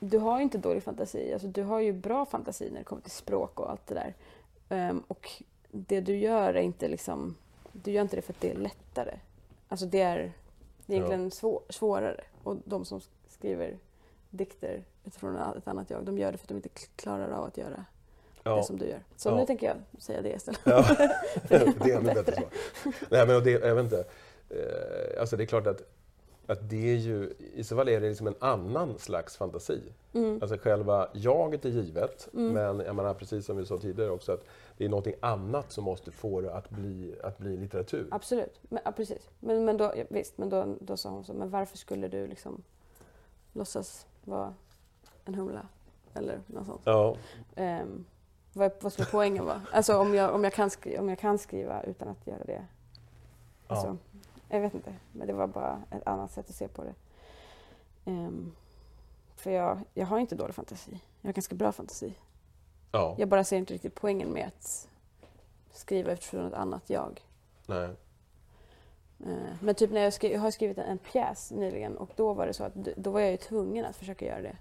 [0.00, 3.02] du har ju inte dålig fantasi, alltså, du har ju bra fantasi när det kommer
[3.02, 4.14] till språk och allt det där.
[4.68, 5.30] Ehm, och
[5.70, 7.36] det du gör är inte liksom,
[7.72, 9.14] du gör inte det för att det är lättare.
[9.68, 10.16] Alltså det är,
[10.86, 11.04] det är Ja.
[11.06, 12.20] egentligen svår, svårare.
[12.42, 13.76] Och de som skriver
[14.36, 16.04] dikter utifrån ett annat jag.
[16.04, 17.84] De gör det för att de inte klarar av att göra
[18.42, 18.56] Ja.
[18.56, 19.00] det som du gör.
[19.16, 19.36] Så Ja.
[19.36, 20.60] nu tänker jag säga det istället.
[20.64, 20.84] Ja,
[21.48, 21.54] det
[21.90, 22.48] är ännu bättre svar.
[23.10, 24.04] Nej, men det, jag vet inte.
[24.50, 25.82] Eh, Alltså det är klart att,
[26.46, 29.80] att det är ju, i så fall är det liksom en annan slags fantasi.
[30.14, 30.38] Mm.
[30.42, 32.52] Alltså själva jaget är givet, Mm.
[32.52, 34.44] men jag menar precis som vi sa tidigare också att
[34.76, 38.08] det är någonting annat som måste få det att bli, att bli litteratur.
[38.10, 39.28] Absolut, men, ja, precis.
[39.40, 42.26] Men, men då, ja, visst, men då, då sa hon så, men varför skulle du
[42.26, 42.62] liksom
[43.52, 44.54] låtsas vara
[45.24, 45.66] en humla?
[46.14, 46.80] Eller något sånt.
[46.84, 47.16] Ja,
[47.56, 48.04] Ehm,
[48.52, 49.62] vad, vad skulle poängen vara?
[49.72, 52.66] Alltså om jag, om, jag kan skriva, om jag kan skriva utan att göra det.
[53.66, 53.96] Alltså,
[54.48, 56.94] Jag vet inte, men det var bara ett annat sätt att se på det.
[58.04, 58.52] Ehm,
[59.36, 61.00] för jag, jag har inte dålig fantasi.
[61.20, 62.14] Jag har ganska bra fantasi.
[62.92, 64.88] ja, Jag bara ser inte riktigt poängen med att
[65.72, 67.20] skriva utifrån ett annat jag.
[67.66, 67.90] nej.
[69.24, 72.32] Eh, Men typ när jag, skri- jag har skrivit en, en pjäs nyligen och då
[72.32, 74.56] var det så att då var jag ju tvungen att försöka göra det.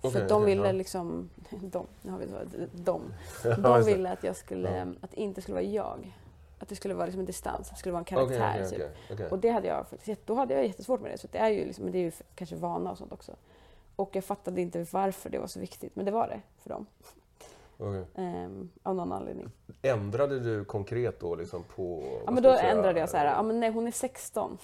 [0.00, 0.72] För Okej, att de ville ja.
[0.72, 2.26] liksom, de, nu har vi
[2.72, 3.02] de,
[3.62, 6.16] de ville att jag skulle, att det inte skulle vara jag.
[6.58, 8.52] Att det skulle vara liksom en distans, att det skulle vara en karaktär.
[8.56, 8.78] okej, typ.
[8.80, 9.26] okej, okej.
[9.30, 11.18] Och det hade jag faktiskt, då hade jag jättesvårt med det.
[11.18, 13.32] Så det är ju, liksom, men det är ju kanske vana och sånt också.
[13.96, 16.86] Och jag fattade inte varför det var så viktigt, men det var det för dem.
[17.78, 18.04] Okej.
[18.14, 19.50] Ehm, av någon anledning.
[19.82, 22.02] Ändrade du konkret då liksom på...
[22.26, 24.58] Ja, men då ändrade jag så här, ja men nej hon är 16.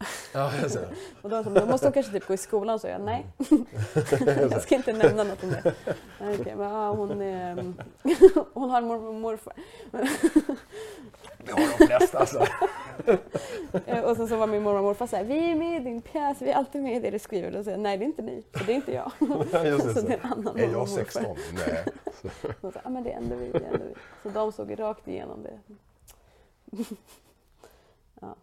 [0.32, 0.88] Ja, jag ser.
[1.22, 3.26] Och då, då måste hon kanske typ gå i skolan, så jag nej.
[4.50, 5.74] jag ska inte nämna något om det.
[6.20, 7.54] Nej, okej, men ja, hon, är,
[8.54, 9.52] hon har mormor och morfar.
[11.44, 12.46] Det har de flesta alltså.
[13.86, 15.84] Eh, Och sen så var min mormor och morfar så här, vi är med i
[15.84, 17.56] din pjäs, vi är alltid med i det du skriver.
[17.56, 19.12] Och jag, nej det är inte ni, för det är inte jag.
[19.66, 20.06] Just det, så så.
[20.06, 20.94] det är en annan Är mormor jag morfar.
[21.04, 21.36] 16?
[21.54, 21.84] Nej.
[22.60, 23.94] Och så, ja men det är ändå vi, det är ändå vi.
[24.22, 25.58] Så de såg rakt igenom det.
[28.20, 28.36] ja.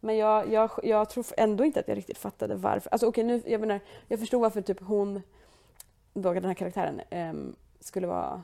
[0.00, 2.90] Men jag, jag, jag tror ändå inte att jag riktigt fattade varför.
[2.90, 5.22] Alltså okej, nu, jag menar, jag förstod varför typ hon,
[6.14, 8.42] då, den här karaktären, ehm, skulle vara,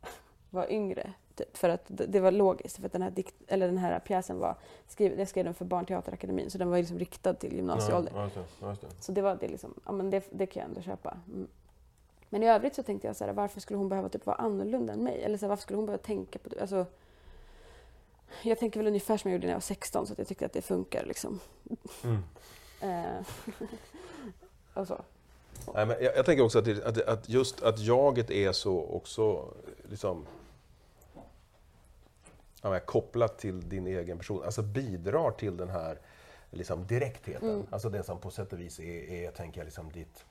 [0.50, 1.12] vara yngre.
[1.34, 4.38] Typ, för att det, var logiskt, för att den här, dikt, eller den här pjäsen
[4.38, 4.56] var
[4.88, 8.12] skriven, jag skrev den för Barnteaterakademin, så den var liksom riktad till gymnasieålder.
[8.14, 8.88] Ja, just det, ja, just det.
[9.00, 11.16] Så det var det liksom, ja men det, det kan jag ändå köpa.
[11.26, 11.48] Mm.
[12.28, 14.92] Men i övrigt så tänkte jag så här, varför skulle hon behöva typ vara annorlunda
[14.92, 15.22] än mig?
[15.22, 16.60] Eller så här, varför skulle hon behöva tänka på det?
[16.60, 16.86] Alltså,
[18.42, 20.46] jag tänker väl ungefär som jag gjorde när jag var 16 så att jag tyckte
[20.46, 21.40] att det funkar liksom.
[22.04, 22.22] Mm.
[22.80, 23.26] Eh,
[24.74, 25.04] och så.
[25.74, 28.84] Nej, men jag, jag tänker också att, det, att, att just att jaget är så
[28.84, 29.54] också
[29.88, 30.26] liksom,
[32.62, 35.98] ja, kopplat till din egen person, alltså bidrar till den här
[36.50, 37.50] liksom, direktheten.
[37.50, 37.66] Mm.
[37.70, 40.24] Alltså det som på sätt och vis är, är tänker jag, liksom ditt,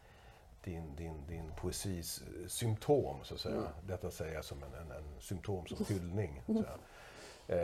[0.64, 3.56] din, din, din poesis symptom, så att säga.
[3.56, 3.68] Mm.
[3.88, 6.42] Detta säger jag som en, en, en symptom som hyllning.
[6.48, 6.56] Eh,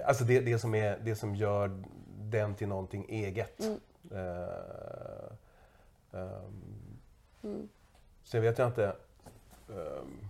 [0.06, 1.84] Alltså det, det, som är, det som gör
[2.18, 3.60] den till någonting eget.
[3.60, 3.80] Mm.
[4.12, 5.32] Eh,
[6.12, 6.82] ehm,
[7.44, 7.70] Mm.
[8.24, 8.96] Sen vet jag inte...
[9.70, 10.28] ehm,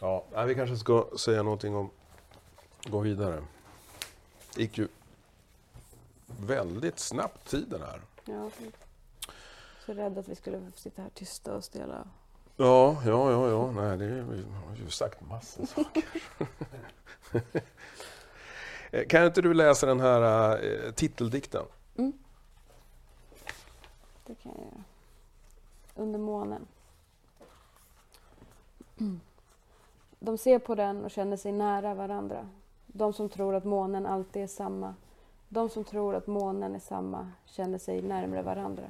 [0.00, 1.90] ja, vi kanske ska säga någonting om...
[2.84, 3.44] Gå vidare.
[4.54, 4.88] Det gick ju
[6.26, 8.00] väldigt snabbt tiden här.
[8.24, 8.50] Ja.
[9.86, 12.08] Så rädd att vi skulle sitta här tysta och stela.
[12.60, 13.70] Ja, ja, ja, ja.
[13.70, 16.04] Nej, det, vi har ju sagt massor saker.
[18.92, 20.52] Eh, kan inte du läsa den här
[20.86, 21.64] äh, titeldikten?
[21.96, 22.12] Mm.
[24.26, 24.84] Det kan jag göra.
[25.94, 26.66] Under månen.
[30.18, 32.48] De ser på den och känner sig nära varandra.
[32.86, 34.94] De som tror att månen alltid är samma.
[35.48, 38.84] De som tror att månen är samma känner sig närmare varandra.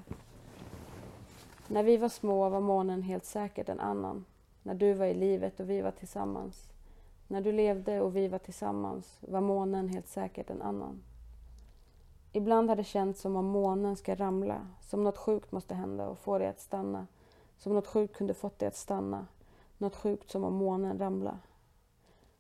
[1.70, 4.24] När vi var små var månen helt säkert en annan.
[4.62, 6.68] När du var i livet och vi var tillsammans.
[7.28, 11.02] När du levde och vi var tillsammans var månen helt säkert en annan.
[12.33, 16.18] Ibland har det känts som om månen ska ramla, som något sjukt måste hända och
[16.18, 17.06] få dig att stanna.
[17.59, 19.26] Som något sjukt kunde fått dig att stanna.
[19.78, 21.38] Något sjukt som om månen ramla.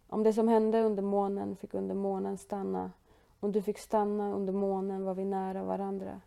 [0.08, 2.90] Om det som hände under månen fick under månen stanna.
[3.40, 6.20] Om du fick stanna under månen var vi nära varandra.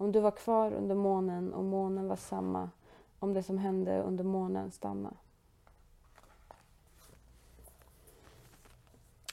[0.00, 2.70] Om du var kvar under månen och månen var samma.
[3.18, 5.12] Om det som hände under månen stanna.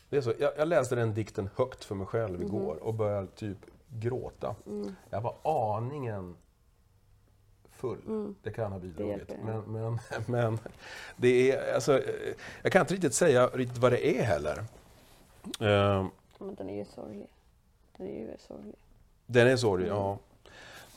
[0.09, 0.33] Det är så.
[0.39, 2.47] Jag, jag läste den dikten högt för mig själv Mhm.
[2.47, 3.57] igår och började typ
[3.89, 4.55] gråta.
[4.67, 4.95] Mm.
[5.09, 5.35] Jag var
[5.77, 6.35] aningen
[7.71, 7.99] full.
[8.07, 8.35] Mm.
[8.43, 9.29] Det kan ha bidragit.
[9.29, 9.35] ja.
[9.45, 10.59] Men, men, men
[11.17, 12.01] det är, alltså,
[12.63, 14.63] jag kan inte riktigt säga riktigt vad det är heller.
[16.39, 17.27] Men den är ju sorglig.
[17.97, 18.75] Den är ju sorglig.
[19.25, 19.97] Den är sorglig, Mm.
[19.99, 20.17] ja.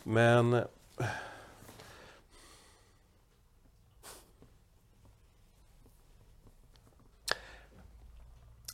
[0.03, 0.63] Men...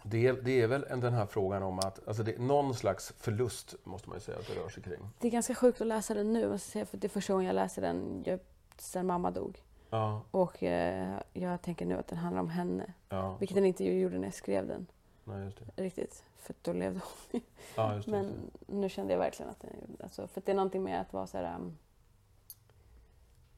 [0.03, 3.13] Det är, det är väl en- den här frågan om att, alltså det någon slags
[3.19, 5.09] förlust måste man ju säga att det rör sig kring.
[5.21, 7.33] Det är ganska sjukt att läsa den nu, måste jag säga, för det är första
[7.33, 8.41] gången jag läser den jag,
[8.79, 9.63] sen mamma dog.
[9.91, 13.37] Ja, Och eh, jag tänker nu att den handlar om henne, ja.
[13.41, 14.87] vilket den inte gjorde när jag skrev den
[15.29, 15.83] Nej, just det.
[15.83, 16.25] riktigt.
[16.37, 17.41] För då levde hon.
[17.77, 18.13] Ja, just det.
[18.13, 21.27] Men nu kände jag verkligen att den alltså, För det är någonting med att vara
[21.27, 21.57] så här...
[21.57, 21.79] um,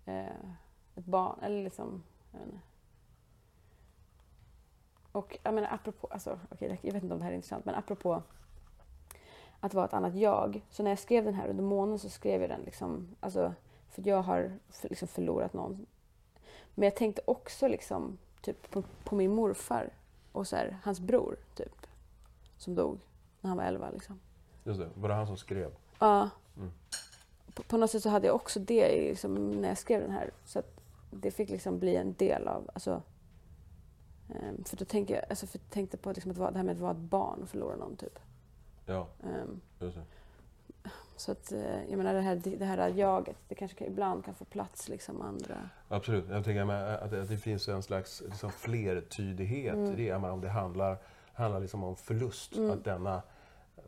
[0.05, 0.27] eh,
[0.95, 2.03] ett barn, eller liksom...
[2.33, 2.61] Jag vet inte.
[5.13, 7.75] Och jag menar apropå, alltså, okej, jag vet inte om det här är intressant, men
[7.75, 8.23] apropå
[9.61, 10.65] att vara ett annat jag.
[10.71, 13.55] Så när jag skrev den här under månen så skrev jag den liksom, alltså,
[13.91, 15.87] för jag har för, liksom förlorat någon.
[16.75, 19.91] Men jag tänkte också liksom typ på, på min morfar
[20.33, 21.87] och så här, hans bror typ,
[22.57, 22.99] som dog
[23.41, 24.21] när han var 11 liksom.
[24.65, 24.89] Just det.
[24.95, 25.73] Var det han som skrev?
[25.99, 26.31] Ja.
[26.57, 26.71] Mm.
[27.55, 30.11] På, på något sätt så hade jag också det i, liksom, när jag skrev den
[30.11, 30.31] här.
[30.45, 32.71] Så att det fick liksom bli en del av...
[32.75, 33.03] Alltså,
[34.29, 36.75] ehm, för då tänker jag, alltså, för jag tänkte på liksom att det här med
[36.75, 37.97] att vara ett barn och förlora någon.
[37.97, 38.19] Typ.
[38.87, 40.03] Ja, Ehm, just det.
[41.17, 44.35] Så att, eh, jag menar det här, det här jaget, det kanske kan, ibland kan
[44.35, 45.69] få plats liksom andra...
[45.89, 46.25] Absolut.
[46.29, 49.93] Jag tänker att det, att det finns en slags liksom flertydighet Mm.
[49.93, 50.03] i det.
[50.05, 50.97] Jag menar, om det handlar,
[51.33, 52.71] handlar liksom om förlust, Mm.
[52.71, 53.23] att denna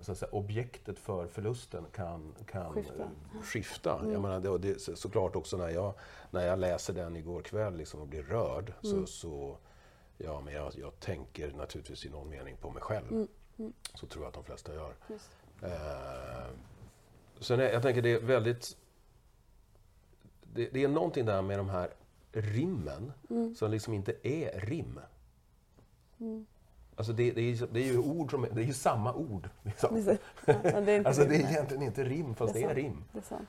[0.00, 3.08] så att säga, objektet för förlusten kan, kan Skifta.
[3.42, 3.98] skifta.
[3.98, 4.12] Mm.
[4.12, 5.94] Jag menar, det, det, så- såklart också när jag,
[6.30, 9.06] när jag läser den igår kväll liksom, och blir rörd Mm.
[9.06, 9.56] så, så
[10.18, 13.10] ja, men jag, jag tänker naturligtvis i någon mening på mig själv.
[13.12, 13.28] Mm.
[13.58, 13.72] Mm.
[13.94, 14.94] Så tror jag att de flesta gör.
[15.62, 16.46] Eh,
[17.40, 18.76] sen är, jag tänker det är väldigt...
[20.54, 21.90] Det, det är någonting där med de här
[22.32, 23.54] rimmen Mm.
[23.54, 25.00] som liksom inte är rim.
[26.20, 26.46] Mm.
[26.96, 28.46] Alltså det, det, är, det är ju ord som...
[28.52, 29.48] Det är ju samma ord.
[29.62, 30.04] Liksom.
[30.04, 30.18] Det.
[30.46, 32.84] Ja, det är Alltså det är egentligen inte rim, fast Det det är är, sant.
[32.84, 33.04] rim.
[33.12, 33.48] Det är sant.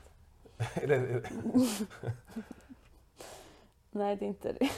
[0.74, 1.22] Eller,
[3.90, 4.70] Nej, det är inte det.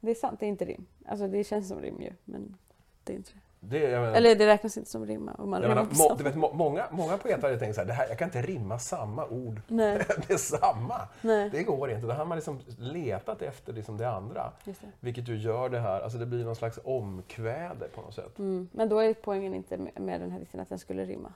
[0.00, 0.86] Det är sant, det är inte rim.
[1.06, 2.56] Alltså det känns som rim ju, men
[3.04, 3.40] det är inte det.
[3.68, 5.34] Det, menar, Eller det räknas inte som rimma.
[5.38, 7.80] Om man jag menar, på må, du vet, må, många, många poeter hade tänkt så
[7.80, 11.00] här, det här, jag kan inte rimma samma ord Nej, med samma.
[11.20, 11.50] nej.
[11.50, 12.06] Det går inte.
[12.06, 14.52] Då har man liksom letat efter liksom det andra.
[14.64, 14.74] Det.
[15.00, 18.38] Vilket ju gör det här, alltså det blir någon slags omkväde på något sätt.
[18.38, 18.68] Mm.
[18.72, 21.32] Men då är poängen inte med, den här dikten att den skulle rimma.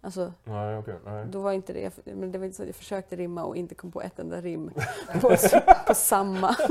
[0.00, 0.94] Alltså, Nej, okej.
[1.04, 1.26] nej.
[1.30, 3.74] då var inte det, men det var inte så att jag försökte rimma och inte
[3.74, 4.70] kom på ett enda rim
[5.20, 5.36] på,
[5.86, 6.56] på samma.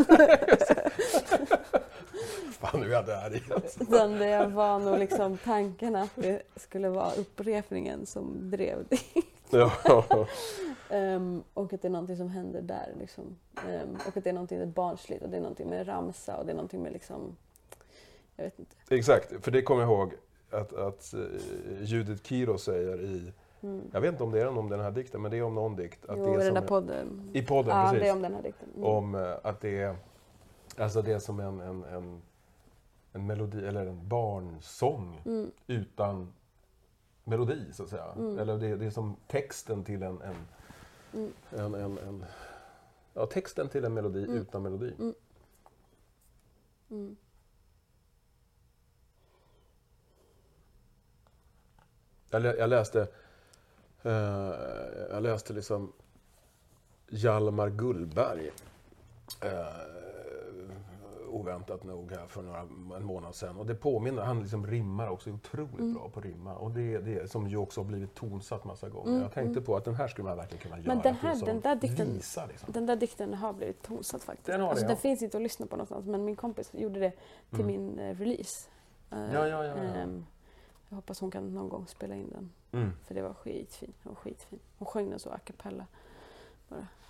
[2.60, 3.62] Fan, nu är jag där igen.
[3.80, 9.00] Utan det var nog liksom tanken att det skulle vara upprepningen som drev det.
[9.50, 9.74] Ja.
[10.90, 12.94] Ehm, och att det är någonting som händer där.
[13.00, 13.24] Liksom.
[13.70, 16.46] Ehm, och att det är någonting med barnsligt och det är någonting med ramsa och
[16.46, 17.38] det är någonting med liksom...
[18.36, 18.76] Jag vet inte.
[18.90, 20.14] Exakt, för det kommer jag ihåg
[20.52, 21.20] att, att eh,
[21.82, 23.82] Judith Kiro säger i, Mm.
[23.94, 25.76] jag vet inte om det är om den här dikten, men det är om någon
[25.76, 26.06] dikt.
[26.06, 27.30] Att jo, det är den som, där podden.
[27.34, 28.00] I podden, ja, precis.
[28.02, 28.70] det är om den här dikten.
[28.76, 28.84] Mm.
[28.84, 29.96] Om eh, att det är,
[30.78, 32.22] alltså det är som en, en, en,
[33.18, 35.52] en melodi, eller en barnsång Mm.
[35.68, 36.34] utan
[37.24, 38.12] melodi, så att säga.
[38.16, 38.40] Mm.
[38.40, 40.36] Eller det, det är som texten till en, en,
[41.14, 41.34] Mm.
[41.50, 42.26] en, en, en
[43.14, 44.36] ja, texten till en melodi Mm.
[44.38, 44.94] utan melodi.
[45.00, 45.14] Mm.
[46.90, 47.16] Mm.
[52.30, 53.08] Jag, jag läste
[54.04, 54.54] eh,
[55.10, 55.94] jag läste liksom
[57.10, 58.52] Hjalmar Gullberg
[59.42, 59.68] eh,
[61.28, 62.60] oväntat nog här för några,
[62.98, 63.58] en månad sedan.
[63.58, 65.94] Och det påminner, han liksom rimmar också otroligt Mm.
[65.94, 66.56] bra på rimma.
[66.56, 69.10] Och det, det som ju också har blivit tonsatt massa gånger.
[69.10, 69.64] Mm, Jag tänkte mm.
[69.64, 70.88] på att den här skulle man verkligen kunna göra.
[70.88, 72.72] Men den här- den där dikten- Visa, liksom.
[72.74, 74.46] Den där dikten har blivit tonsatt faktiskt.
[74.48, 74.90] Den har det, alltså, ja.
[74.90, 77.12] den finns inte att lyssna på någonstans men min kompis gjorde det
[77.50, 77.68] till Mm.
[77.68, 78.70] min eh, release.
[79.12, 79.74] Eh, Ja, ja, ja, ja.
[79.76, 80.26] ehm,
[80.90, 82.50] jag hoppas hon kan någon gång spela in den.
[82.82, 82.92] Mm.
[83.06, 83.94] För det var skitfin.
[84.04, 84.60] Hon, var skitfin.
[84.78, 85.86] hon sjöng den så a cappella.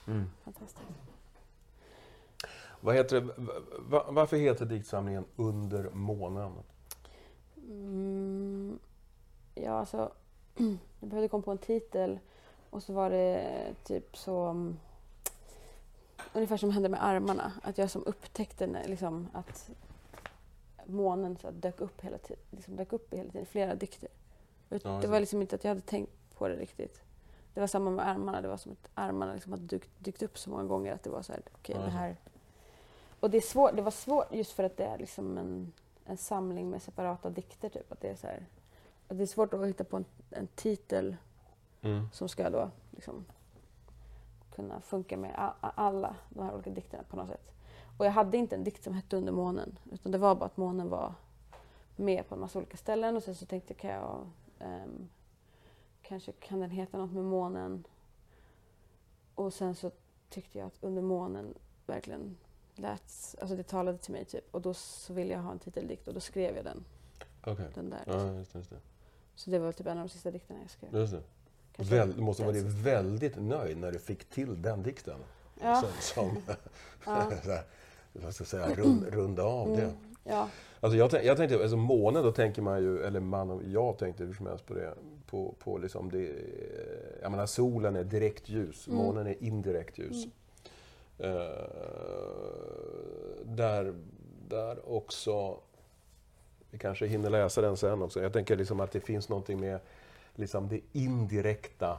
[0.07, 0.25] Mm.
[0.43, 0.87] Fantastiskt.
[2.81, 3.33] Vad heter det,
[3.79, 6.53] va, varför heter diktsamlingen Under månen?
[7.57, 8.79] Mm,
[9.55, 10.11] ja, alltså.
[10.99, 12.19] Jag behövde komma på en titel
[12.69, 14.73] och så var det typ så...
[16.33, 17.53] Ungefär som hände med armarna.
[17.63, 19.69] Att jag som upptäckte liksom, att
[20.85, 22.43] månen så dök upp hela tiden.
[22.51, 23.45] Liksom, dök upp hela tiden.
[23.45, 24.09] Flera dikter.
[24.69, 27.01] Det var liksom inte att jag hade tänkt på det riktigt.
[27.53, 28.41] Det var samma med armarna.
[28.41, 31.09] Det var som att armarna liksom hade dykt, dykt upp så många gånger att det
[31.09, 31.91] var så här, okej just det.
[31.91, 32.15] här...
[33.19, 35.73] Och det, är svårt, det var svårt just för att det är liksom en,
[36.05, 37.69] en samling med separata dikter.
[37.69, 37.91] Typ.
[37.91, 38.45] Att det, är så här,
[39.07, 41.15] att det är svårt att hitta på en, en titel
[41.81, 42.09] Mm.
[42.11, 43.25] som ska då liksom
[44.55, 47.51] kunna funka med alla de här olika dikterna på något sätt.
[47.97, 49.79] Och jag hade inte en dikt som hette Under månen.
[49.91, 51.13] Utan det var bara att månen var
[51.95, 53.15] med på en massa olika ställen.
[53.15, 54.27] Och sen så tänkte jag, kan jag
[54.59, 55.09] ehm,
[56.01, 57.83] kanske kan den heta något med månen.
[59.35, 59.91] Och sen så
[60.29, 61.53] tyckte jag att Under månen
[61.85, 62.37] verkligen
[62.79, 64.43] lät, alltså det talade till mig typ.
[64.51, 66.83] Och då så ville jag ha en titeldikt och då skrev jag den.
[67.43, 67.65] Okej.
[67.75, 67.99] Den där.
[68.05, 68.27] liksom.
[68.27, 68.59] Ja, just det.
[68.59, 68.77] Just det.
[69.35, 70.95] Så det var typ en av de sista dikterna jag skrev.
[71.01, 71.21] Just det.
[71.83, 75.19] Väl, du måste den varit väldigt nöjd när du fick till den dikten.
[75.61, 75.81] Ja.
[75.81, 76.37] Som, som
[77.05, 77.31] Ja.
[77.43, 77.63] så här,
[78.13, 79.81] vad ska jag säga, rund, runda av det.
[79.83, 80.49] Mm, ja.
[80.79, 84.23] Alltså jag, jag tänkte, alltså månen, då tänker man ju, eller man och jag tänkte
[84.23, 84.93] hur som helst på det,
[85.25, 86.35] på, på liksom det,
[87.21, 88.97] jag menar solen är direkt ljus, Mm.
[88.99, 90.25] månen är indirekt ljus.
[90.25, 90.29] Eh,
[93.45, 93.95] där,
[94.47, 95.59] där också,
[96.71, 99.79] vi kanske hinner läsa den sen också, jag tänker liksom att det finns någonting med
[100.35, 101.97] liksom det indirekta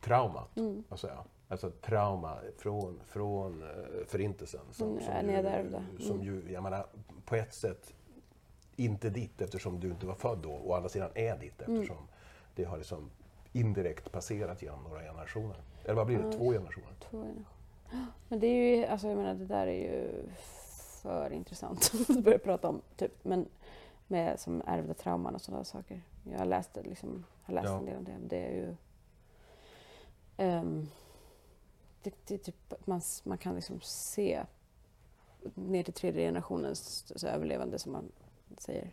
[0.00, 0.56] traumat.
[0.56, 0.84] Mm.
[0.88, 1.24] Alltså, ja.
[1.48, 3.68] alltså trauma från, från eh,
[4.06, 4.60] förintelsen.
[4.72, 5.84] Som, Mm, som, ju, nedärvda.
[6.00, 6.26] som Mm.
[6.26, 6.86] ju, jag menar,
[7.24, 7.94] på ett sätt
[8.76, 11.80] inte ditt eftersom du inte var född då, å andra sidan är ditt Mm.
[11.80, 12.08] eftersom
[12.54, 13.10] det har liksom
[13.52, 15.56] indirekt passerat genom några generationer.
[15.84, 16.32] Eller vad blir det?
[16.32, 16.94] Två generationer?
[17.10, 17.44] Två generationer.
[18.28, 20.22] Men det är ju, alltså jag menar det där är ju
[21.02, 22.82] för intressant att börja prata om.
[22.96, 23.24] Typ.
[23.24, 23.48] Men
[24.06, 26.02] med som ärvda trauman och sådana saker.
[26.30, 27.78] Jag har läst, det, liksom, har läst Ja.
[27.78, 28.16] en del om det.
[28.28, 28.76] Det är ju...
[30.36, 30.88] ehm,
[32.02, 34.42] det, det typ man, man kan liksom se
[35.54, 38.12] ner till tredje generationens så överlevande som man
[38.58, 38.90] säger.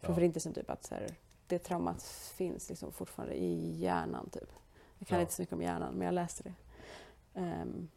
[0.00, 0.14] Från Ja.
[0.14, 1.14] förintelsen typ att så här,
[1.46, 2.02] det traumat
[2.36, 4.52] finns liksom fortfarande i hjärnan typ.
[4.98, 5.22] Jag kan Ja.
[5.22, 6.54] inte så mycket om hjärnan men jag läste det.
[7.40, 7.88] Ehm,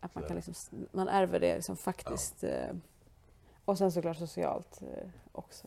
[0.00, 0.54] att man, kan liksom,
[0.92, 2.44] man ärver det liksom faktiskt.
[2.44, 2.70] eh,
[3.64, 5.66] och sen såklart socialt eh, också.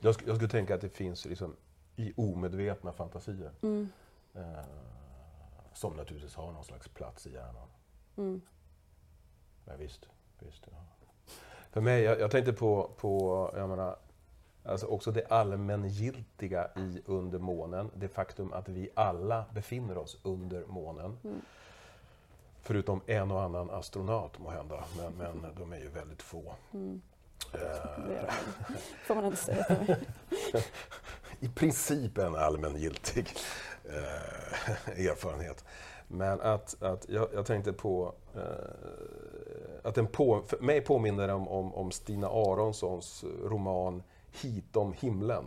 [0.00, 1.56] Jag, sk- jag skulle tänka att det finns liksom
[1.96, 3.52] i omedvetna fantasier.
[3.62, 3.88] Mm.
[4.34, 4.64] Eh,
[5.72, 7.68] som naturligtvis har någon slags plats i hjärnan.
[8.16, 8.40] Mm.
[9.64, 10.08] Men visst,
[10.38, 10.66] visst.
[10.70, 10.76] Ja.
[11.70, 13.96] För mig, jag, jag tänkte på, på jag menar,
[14.64, 17.90] alltså också det allmängiltiga i under månen.
[17.94, 21.18] Det faktum att vi alla befinner oss under månen.
[21.24, 21.40] Mm.
[22.64, 26.54] Förutom en och annan astronaut må hända, men, men de är ju väldigt få.
[26.72, 27.02] Mm.
[27.52, 27.60] Eh,
[28.08, 28.30] Det
[29.06, 29.96] får man inte säga.
[31.40, 33.28] I princip en allmängiltig
[33.84, 35.64] eh, erfarenhet.
[36.08, 38.42] Men att, att jag, jag tänkte på eh,
[39.82, 44.02] att den på, för mig påminner om, om, om Stina Aronssons roman
[44.42, 45.44] Hitom himlen.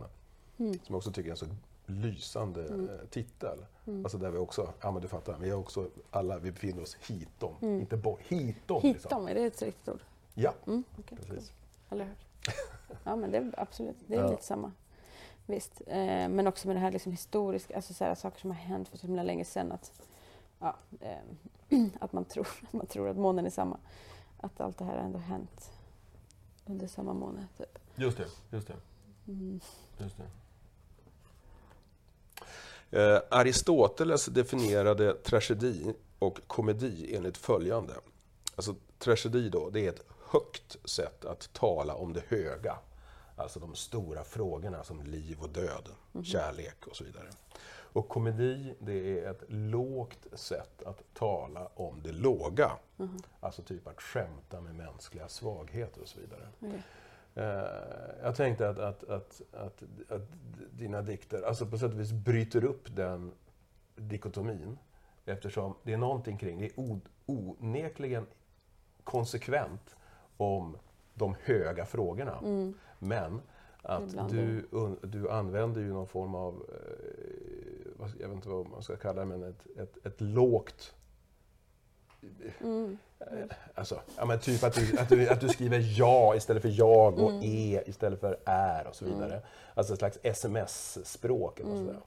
[0.58, 0.74] Mm.
[0.74, 1.46] Som jag också tycker är en så
[1.90, 2.90] lysande Mm.
[2.90, 3.66] eh, titel.
[3.88, 4.06] Mm.
[4.06, 6.98] Alltså där vi också, ja men du fattar, vi är också alla, vi befinner oss
[7.08, 7.54] hitom.
[7.62, 7.80] Mm.
[7.80, 8.82] Inte bort, hitom.
[8.84, 9.10] Liksom.
[9.10, 10.00] Hitom, är det ett riktigt ord?
[10.34, 11.52] Ja, Mm, okej, precis.
[11.90, 12.18] Aldrig hört.
[13.04, 14.30] Ja, men det är absolut, det är Ja.
[14.32, 14.72] lite samma.
[15.46, 15.82] Visst.
[15.88, 18.88] Eh, men också med det här liksom historiska, alltså så här, saker som har hänt
[18.90, 19.72] för så himla länge sedan.
[19.72, 19.92] Att,
[20.60, 21.18] ja, eh,
[22.00, 23.78] att, man tror, att man tror att månen är samma.
[24.40, 25.72] Att allt det här ändå hänt
[26.66, 27.48] under samma måne.
[27.58, 27.80] Typ.
[27.96, 28.76] Just det, just det.
[29.28, 29.60] Mm.
[29.98, 30.24] Just det.
[32.92, 37.94] Eh, Aristoteles definierade tragedi och komedi enligt följande.
[38.56, 42.78] Alltså tragedi då, det är ett högt sätt att tala om det höga.
[43.36, 45.90] Alltså de stora frågorna som liv och död,
[46.24, 47.30] kärlek och så vidare.
[47.98, 52.72] Och komedi, det är ett lågt sätt att tala om det låga.
[52.96, 53.22] Mhm.
[53.40, 56.48] Alltså typ att skämta med mänskliga svagheter och så vidare.
[56.60, 56.84] Okej.
[57.38, 59.42] Eh, jag tänkte att, att, att,
[60.10, 60.24] att,
[60.72, 63.32] dina dikter, alltså på sätt och vis bryter upp den
[63.96, 64.78] dikotomin.
[65.26, 68.26] Eftersom det är någonting kring, det är onekligen
[69.04, 69.96] konsekvent
[70.38, 70.78] om
[71.14, 72.38] de höga frågorna.
[72.44, 72.74] Mm.
[73.00, 73.42] Men
[73.82, 74.68] att du,
[75.04, 79.26] du använder ju någon form av, eh, jag vet inte vad man ska kalla det,
[79.26, 80.96] men ett, ett, ett lågt
[82.62, 82.98] Mm.
[83.76, 87.20] Alltså, ja, men typ att du, att, du, att du skriver ja istället för jag
[87.20, 87.42] och Mm.
[87.44, 89.34] e istället för är och så vidare.
[89.34, 89.40] Mm.
[89.74, 91.78] Alltså ett slags sms-språk Mm.
[91.78, 92.00] sådär.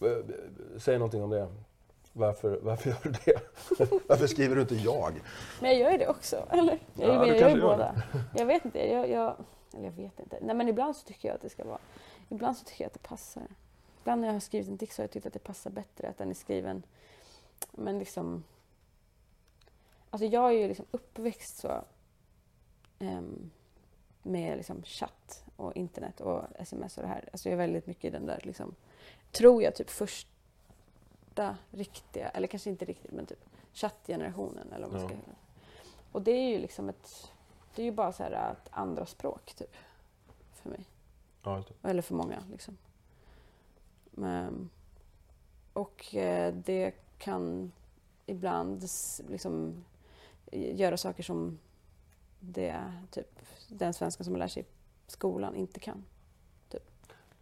[0.00, 0.24] Eh,
[0.78, 1.48] Säg någonting om det.
[2.12, 3.40] Varför, varför gör du det?
[4.08, 5.20] varför skriver du inte jag?
[5.60, 6.78] Men jag gör ju det också, eller?
[6.94, 8.02] Jag, Ja, jag, gör ju båda.
[8.36, 8.78] Jag vet inte.
[8.92, 9.36] Jag, jag,
[9.74, 10.38] eller jag vet inte.
[10.42, 11.78] Nej, men ibland så tycker jag att det ska vara...
[12.28, 13.42] Ibland så tycker jag att det passar.
[14.00, 16.08] Ibland när jag har skrivit en dikt så har jag tyckt att det passar bättre
[16.08, 16.82] att den är skriven...
[17.72, 18.44] Men liksom...
[20.10, 21.84] Alltså jag är ju liksom uppväxt så...
[22.98, 23.50] ehm,
[24.22, 27.28] med liksom chatt och internet och sms och det här.
[27.32, 28.74] Alltså jag är väldigt mycket i den där liksom...
[29.32, 35.02] Tror jag typ första riktiga, eller kanske inte riktigt, men typ chattgenerationen eller vad man
[35.02, 35.08] Ja.
[35.08, 35.32] ska
[36.12, 37.32] Och det är ju liksom ett...
[37.74, 39.76] Det är ju bara så här ett andra språk typ.
[40.52, 40.84] För mig.
[41.42, 41.64] Ja.
[41.82, 42.76] Eller för många liksom.
[44.10, 44.70] Men,
[45.72, 47.72] och eh, det kan
[48.26, 48.84] ibland
[49.28, 49.84] liksom
[50.52, 51.58] göra saker som
[52.40, 53.38] det, typ,
[53.68, 54.66] den svenska som man lär sig i
[55.06, 56.04] skolan inte kan.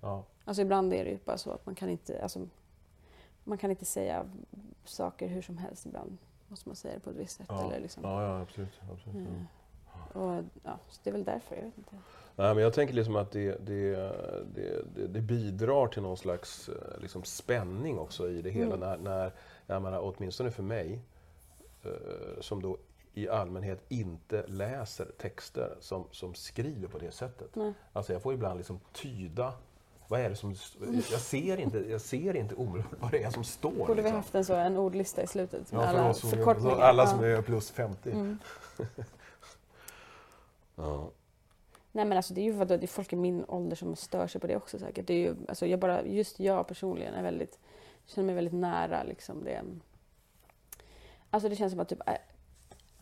[0.01, 0.25] Ja.
[0.45, 2.49] Alltså ibland är det ju bara så att man kan inte, alltså,
[3.45, 4.25] man kan inte säga
[4.85, 5.87] saker hur som helst.
[5.87, 6.19] Ibland
[6.49, 7.47] måste man säga det på ett visst sätt.
[7.49, 7.67] Ja.
[7.67, 8.03] Eller liksom.
[8.05, 8.81] Ja, ja, absolut.
[8.93, 9.29] absolut.
[9.29, 11.97] Eh, och, ja, så det är väl därför, jag vet inte.
[12.37, 13.97] Nej, men jag tänker liksom att det, det,
[14.55, 18.75] det, det, det bidrar till någon slags eh, liksom, spänning också i det hela.
[18.75, 18.81] Mm.
[18.81, 19.33] När, när,
[19.67, 21.01] jag menar, åtminstone för mig,
[21.85, 22.79] eh, som då
[23.15, 27.57] i allmänhet inte läser texter som, som skriver på det sättet.
[27.57, 27.73] Nej.
[27.93, 29.53] Alltså jag får ibland liksom tyda
[30.09, 30.55] vad är det som...
[31.11, 33.71] Jag ser inte, jag ser inte omedelbart vad det är som står.
[33.71, 34.17] Borde vi liksom.
[34.17, 36.81] haft en, så, en ordlista i slutet med Ja, för alla som, förkortningar?
[36.81, 38.11] alla som är plus 50.
[38.11, 38.39] Mm.
[40.79, 41.11] Ja.
[41.93, 44.27] Nej men alltså det är ju vadå, det är folk i min ålder som stör
[44.27, 45.07] sig på det också säkert.
[45.07, 47.59] Det är ju, alltså jag bara, just jag personligen är väldigt,
[48.07, 49.63] känner mig väldigt nära liksom det.
[51.31, 52.15] Alltså det känns som att typ, äh,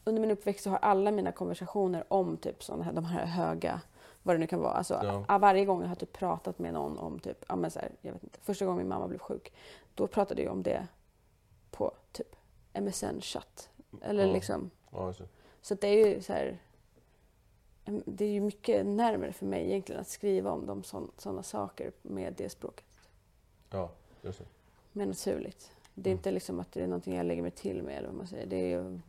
[0.04, 3.80] under min uppväxt så har alla mina konversationer om typ sådana här, de här höga,
[4.22, 4.72] vad det nu kan vara.
[4.72, 5.24] Alltså Ja.
[5.28, 7.90] ah, varje gång jag har typ pratat med någon om typ, ja men så här,
[8.00, 9.52] jag vet inte, första gången min mamma blev sjuk,
[9.94, 10.86] då pratade jag om det
[11.70, 12.36] på typ
[12.72, 13.68] MSN-chatt.
[14.02, 14.32] Eller Ja.
[14.32, 15.28] liksom, Ja, det.
[15.62, 16.58] så det är ju så här...
[17.84, 20.82] em, Det är ju mycket närmare för mig egentligen att skriva om
[21.18, 22.84] sådana saker med det språket.
[23.70, 23.90] ja,
[24.22, 24.44] just det.
[24.96, 25.70] Mer naturligt.
[25.94, 26.18] Det är Mm.
[26.18, 28.46] inte liksom att det är någonting jag lägger mig till med eller vad man säger.
[28.46, 29.00] Det är ju...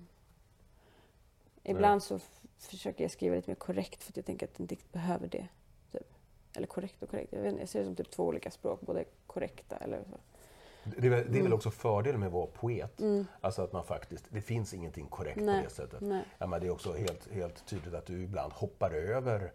[1.64, 2.20] Ibland så
[2.58, 5.48] försöker jag skriva lite mer korrekt för att jag tänker att en dikt behöver det.
[5.92, 6.08] Typ.
[6.56, 7.34] Eller korrekt och korrekt.
[7.34, 10.18] Jag, inte, jag ser det som typ två olika språk, både korrekta eller så.
[10.98, 11.54] Det är, väl, det är väl Mm.
[11.54, 13.00] också fördelen med att vara poet.
[13.02, 13.26] Mm.
[13.42, 15.58] Alltså att man faktiskt, det finns ingenting korrekt Nej.
[15.62, 16.02] på det sättet.
[16.02, 16.24] Nej.
[16.38, 19.52] Ja, men det är också helt, helt tydligt att du ibland hoppar över.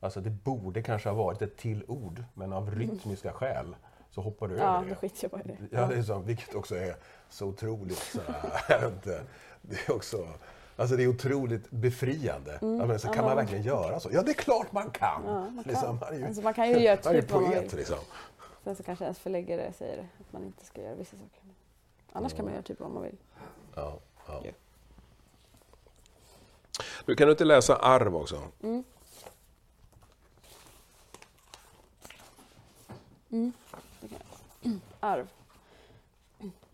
[0.00, 3.76] Alltså det borde kanske ha varit ett till ord, men av rytmiska skäl
[4.16, 4.66] så hoppar du Mm.
[4.66, 4.94] Ja, över det.
[4.96, 5.76] skiter jag bara i det.
[5.76, 6.96] Ja, det är så, vilket också är
[7.30, 9.22] så otroligt så här, jag inte,
[9.62, 10.28] det är också,
[10.76, 12.58] alltså det är otroligt befriande.
[12.60, 14.08] Ja, men så Ja, kan man verkligen göra så?
[14.12, 15.22] Ja, det är klart man kan!
[15.26, 15.72] Ja, man kan.
[15.72, 17.72] Liksom, man är ju, Alltså, man kan ju göra man är typ vad man poet
[17.72, 17.78] vill.
[17.78, 17.98] liksom.
[18.64, 21.40] Sen så kanske ens förläggare säger att man inte ska göra vissa saker.
[22.12, 23.16] Annars kan man göra typ vad man vill.
[23.74, 24.40] Ja, ja.
[24.44, 24.50] Ja.
[27.06, 28.42] Nu kan du inte läsa arv också?
[28.62, 28.84] Mm.
[33.30, 33.52] Mm.
[35.00, 35.28] Arv.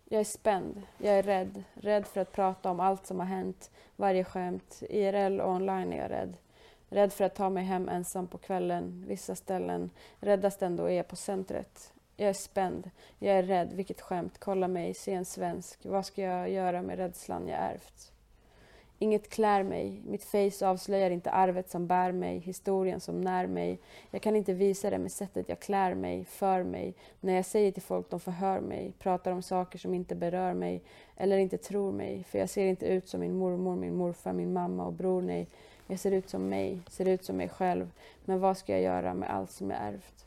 [0.04, 0.82] Jag är spänd.
[0.98, 1.64] Jag är rädd.
[1.74, 3.70] Rädd för att prata om allt som har hänt.
[3.96, 4.82] Varje skämt.
[4.90, 6.36] IRL och online är jag rädd.
[6.88, 9.04] Rädd för att ta mig hem ensam på kvällen.
[9.08, 9.90] Vissa ställen.
[10.20, 11.92] Räddast ändå är jag på centret.
[12.16, 12.90] Jag är spänd.
[13.18, 13.72] Jag är rädd.
[13.72, 14.38] Vilket skämt.
[14.38, 14.94] Kolla mig.
[14.94, 15.86] Se en svensk.
[15.86, 18.11] Vad ska jag göra med rädslan jag ärvt?
[19.02, 23.78] Inget klär mig, mitt face avslöjar inte arvet som bär mig, historien som när mig.
[24.10, 26.94] Jag kan inte visa det med sättet jag klär mig, för mig.
[27.20, 30.82] När jag säger till folk de förhör mig, pratar om saker som inte berör mig
[31.16, 32.24] eller inte tror mig.
[32.24, 35.46] För jag ser inte ut som min mormor, min morfar, min mamma och bror, nej.
[35.86, 37.90] Jag ser ut som mig, ser ut som mig själv.
[38.24, 40.26] Men vad ska jag göra med allt som jag ärvt?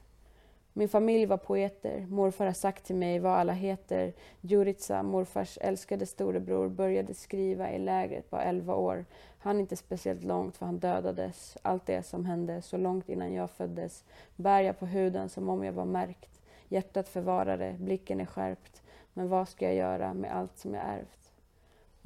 [0.78, 2.06] Min familj var poeter.
[2.10, 4.14] Morfar har sagt till mig vad alla heter.
[4.42, 9.06] Jurica, morfars älskade storebror, började skriva i lägret på 11 år.
[9.40, 11.58] Han inte speciellt långt för han dödades.
[11.62, 14.04] Allt det som hände så långt innan jag föddes
[14.36, 16.42] bär jag på huden som om jag var märkt.
[16.68, 18.82] Hjärtat förvarar det, blicken är skärpt.
[19.14, 21.25] Men vad ska jag göra med allt som jag ärvt?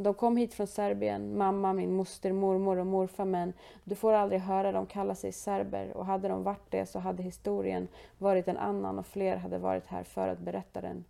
[0.01, 4.41] De kom hit från Serbien, mamma, min moster, mormor och morfar men du får aldrig
[4.41, 7.87] höra dem kalla sig serber och hade de varit det så hade historien
[8.17, 11.05] varit en annan och fler hade varit här för att berätta den.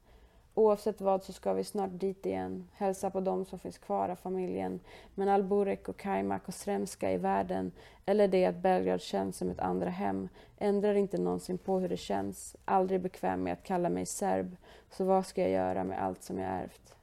[0.54, 4.16] Oavsett vad så ska vi snart dit igen, hälsa på dem som finns kvar av
[4.16, 4.80] familjen.
[5.16, 7.72] Men all burek och kajmak och sremska i världen,
[8.06, 11.98] eller det att Belgrad känns som ett andra hem, ändrar inte någonsin på hur det
[11.98, 12.56] känns.
[12.66, 14.56] Aldrig bekväm med att kalla mig serb,
[14.92, 16.99] så vad ska jag göra med allt som jag ärvt?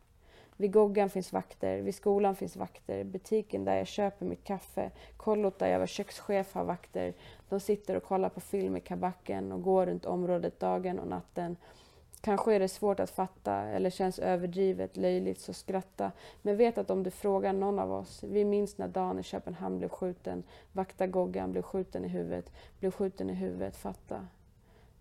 [0.56, 5.58] Vid Goggan finns vakter, vid skolan finns vakter, butiken där jag köper mitt kaffe, kollot
[5.58, 7.14] där jag var kökschef har vakter.
[7.48, 11.56] De sitter och kollar på film i kabacken och går runt området dagen och natten.
[12.20, 16.12] Kanske är det svårt att fatta eller känns överdrivet löjligt så skratta.
[16.42, 19.78] Men vet att om du frågar någon av oss, vi minns när Dan i Köpenhamn
[19.78, 20.42] blev skjuten,
[20.72, 24.26] vakta Goggan blev skjuten i huvudet, blev skjuten i huvudet, fatta.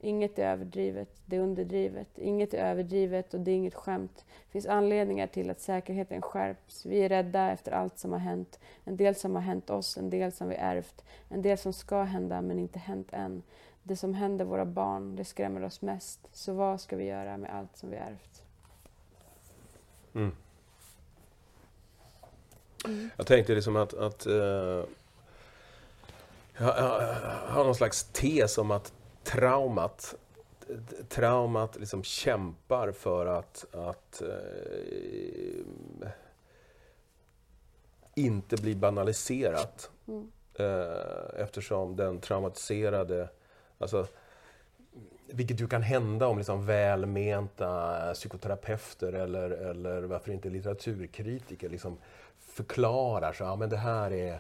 [0.06, 2.18] Inget är överdrivet, det är underdrivet.
[2.18, 4.26] Inget är överdrivet och det är inget skämt.
[4.46, 6.86] Det finns anledningar till att säkerheten skärps.
[6.86, 8.60] Vi är rädda efter allt som har hänt.
[8.84, 11.04] En del som har hänt oss, en del som vi ärvt.
[11.30, 13.44] En del som ska hända men inte hänt än.
[13.84, 16.20] Det som händer våra barn, det skrämmer oss mest.
[16.32, 18.44] Så vad ska vi göra med allt som vi ärvt?
[20.14, 20.36] Mm.
[23.18, 24.86] Jag tänkte liksom att, att eh, jag,
[26.58, 27.14] jag
[27.48, 28.94] har någon slags tes om att
[29.26, 30.16] traumat
[31.10, 35.68] traumat liksom kämpar för att, att eh,
[38.16, 39.90] inte bli banaliserat.
[40.08, 40.32] Mm.
[40.60, 43.30] Eh, eftersom den traumatiserade,
[43.78, 44.08] alltså,
[45.28, 51.98] vilket ju kan hända om liksom välmenta psykoterapeuter eller, eller varför inte litteraturkritiker liksom
[52.40, 54.40] förklarar så, ja, men det här är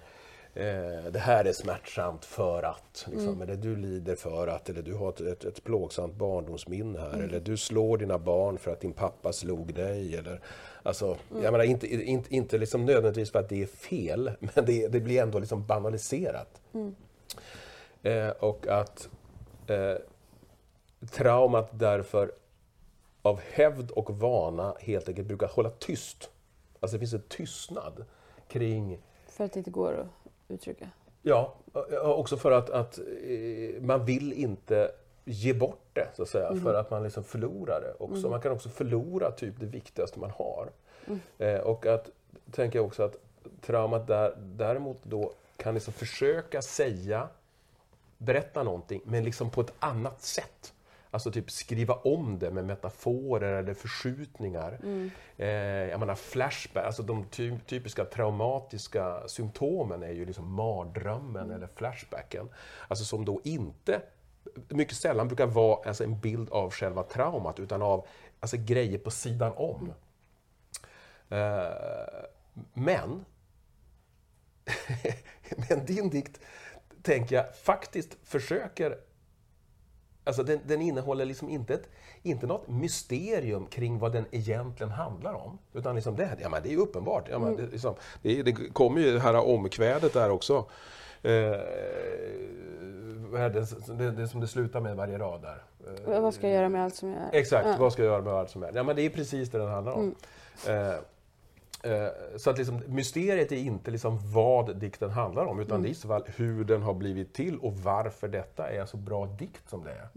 [0.55, 3.41] eh, det här är smärtsamt för att, liksom, Mm.
[3.41, 7.21] eller du lider för att, eller du har ett, ett, ett plågsamt barndomsminne här, Mm.
[7.29, 10.15] eller du slår dina barn för att din pappa slog dig.
[10.15, 10.41] Eller,
[10.83, 11.43] alltså, Mm.
[11.43, 14.99] Jag menar inte, inte, inte liksom nödvändigtvis för att det är fel, men det, det
[14.99, 16.61] blir ändå liksom banaliserat.
[16.73, 16.95] Mm.
[18.03, 19.09] Eh, och att
[19.67, 19.95] eh,
[21.11, 22.31] traumat därför
[23.21, 26.29] av hävd och vana helt enkelt brukar hålla tyst.
[26.79, 28.05] Alltså det finns en tystnad
[28.47, 30.07] kring För att det inte går att
[30.47, 30.89] uttrycka.
[31.21, 31.55] Ja,
[32.03, 34.91] också för att, att eh, man vill inte
[35.25, 37.93] ge bort det, så att säga, för att man liksom förlorar det.
[38.03, 38.29] Också.
[38.29, 40.69] Man kan också förlora typ det viktigaste man har.
[41.37, 42.09] Eh, och att,
[42.51, 43.15] tänker jag också att
[43.61, 47.29] traumat där, däremot då kan liksom försöka säga,
[48.17, 50.73] berätta någonting, men liksom på ett annat sätt.
[51.15, 54.79] Alltså typ skriva om det med metaforer eller förskjutningar.
[55.37, 55.47] Eh,
[55.89, 62.49] jag menar flashback, alltså de ty typiska traumatiska symptomen är ju liksom mardrömmen eller flashbacken.
[62.87, 64.01] Alltså som då inte,
[64.69, 68.07] mycket sällan brukar vara alltså en bild av själva traumat utan av
[68.39, 69.93] alltså grejer på sidan om.
[71.29, 72.25] Eh,
[72.73, 73.25] men,
[75.69, 76.39] men din dikt,
[77.01, 78.97] tänker jag, faktiskt försöker
[80.27, 81.89] Alltså den, den innehåller liksom inte, ett,
[82.23, 85.57] inte något mysterium kring vad den egentligen handlar om.
[85.73, 87.27] Utan liksom det, ja, men det är uppenbart.
[87.31, 90.65] Ja, men det, liksom, det, det kommer ju det här omkvädet där också.
[91.23, 91.31] Eh,
[93.97, 95.63] det, det, som det slutar med varje rad där.
[96.13, 97.29] Eh, Vad ska jag göra med allt som jag är?
[97.39, 97.75] Exakt, Ja.
[97.79, 98.71] vad ska jag göra med allt som är?
[98.75, 100.15] Ja, men det är precis det den handlar om.
[100.67, 100.95] Eh, eh,
[102.37, 106.63] så att liksom, mysteriet är inte liksom vad dikten handlar om, utan det är hur
[106.63, 110.09] den har blivit till och varför detta är så bra dikt som det är.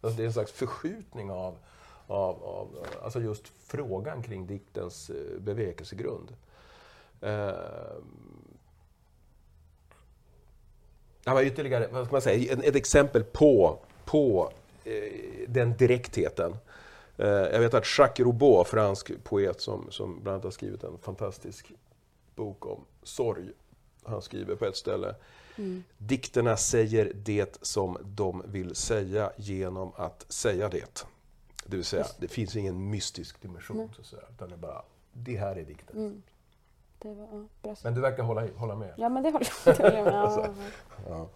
[0.00, 1.58] Alltså, det är en slags förskjutning av,
[2.06, 6.34] av, av alltså just frågan kring diktens eh, bevekelsegrund.
[7.20, 7.50] Eh,
[11.24, 14.52] Ja, ytterligare, vad ska man säga, ett, ett exempel på, på
[14.84, 14.92] eh,
[15.48, 16.56] den direktheten.
[17.18, 20.98] Eh, jag vet att Jacques Roubaud, fransk poet som, som bland annat har skrivit en
[20.98, 21.72] fantastisk
[22.34, 23.50] bok om sorg.
[24.04, 25.14] Han skriver på ett ställe
[25.98, 31.06] Dikterna säger det som de vill säga genom att säga det.
[31.66, 34.82] Det vill säga, det finns ingen mystisk dimension, så att säga, utan det är bara,
[35.12, 36.22] det här är dikten.
[36.98, 37.76] Det var, ja.
[37.84, 38.94] Men du verkar hålla, hålla med?
[38.96, 40.06] Ja, men det håller jag med.
[40.14, 40.54] Ja, Alltså,
[41.08, 41.08] ja.
[41.08, 41.28] Ja.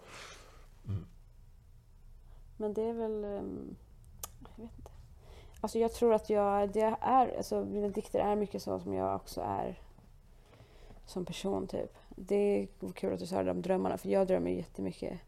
[2.57, 3.23] Men det är väl...
[3.43, 3.82] inte.
[5.63, 9.15] Alltså jag tror att jag, det är, alltså mina dikter är mycket så som jag
[9.15, 9.79] också är
[11.05, 11.97] som person typ.
[12.09, 15.19] Det var kul att du sa det om drömmarna för jag drömmer jättemycket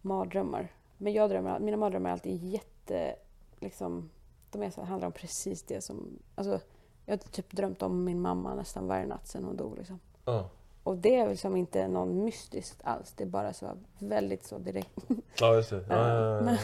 [0.00, 0.68] mardrömmar.
[0.98, 3.16] Men jag drömmer, mina mardrömmar är alltid jätte,
[3.60, 4.10] liksom,
[4.50, 6.60] de är handlar om precis det som, alltså
[7.06, 10.00] jag har typ drömt om min mamma nästan varje natt sedan hon dog liksom.
[10.24, 10.48] Ja.
[10.82, 13.12] Och det är liksom inte något mystiskt alls.
[13.16, 13.66] Det är bara så
[13.98, 14.96] väldigt så direkt.
[15.40, 15.84] Ja, just det.
[15.88, 16.50] Ja, Ja.
[16.50, 16.56] ja.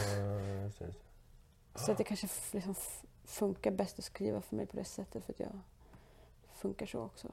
[1.77, 2.75] Så att det kanske liksom
[3.27, 5.49] funkar bäst att skriva för mig på det sättet för att jag
[6.55, 7.27] funkar så också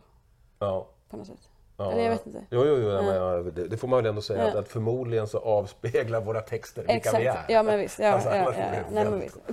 [0.58, 1.48] Ja, på något sätt.
[1.76, 2.16] ja, Eller jag ja.
[2.16, 2.46] vet inte.
[2.50, 3.02] Jo, jo, jo ja.
[3.02, 4.48] Men, det, det får man väl ändå säga, Ja.
[4.48, 7.20] att, att förmodligen så avspeglar våra texter vilka Exakt.
[7.22, 7.44] vi är.
[7.48, 7.98] Ja men visst.
[7.98, 9.38] Ja, Alltså, ja, annars ja, Nej men visst.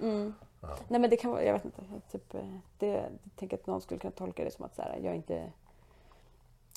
[0.00, 0.34] Mm.
[0.88, 1.82] Nej men det kan vara, jag vet inte.
[2.12, 2.40] Typ, eh,
[2.78, 3.04] det, jag
[3.36, 5.52] tänker att någon skulle kunna tolka det som att så här, jag inte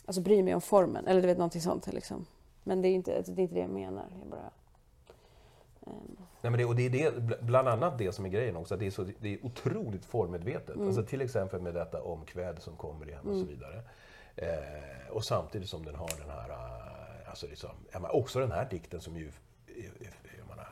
[0.05, 1.07] alltså, bryr mig om formen.
[1.07, 2.25] Eller du vet någonting sånt liksom.
[2.63, 4.05] Men det är inte, det är inte det jag menar.
[4.19, 4.49] Jag bara,
[6.41, 8.73] Nej, men det, och det är det, bl- bland annat det som är grejen också,
[8.73, 10.75] att det är, så, det är otroligt formedvetet.
[10.75, 10.87] Mm.
[10.87, 13.81] Alltså till exempel med detta omkväd som kommer igen och så vidare.
[14.35, 18.51] Eh, och samtidigt som den har den här, eh, alltså liksom, ja, men också den
[18.51, 19.31] här dikten som ju,
[19.67, 19.73] är-
[20.05, 20.67] är- jag menar,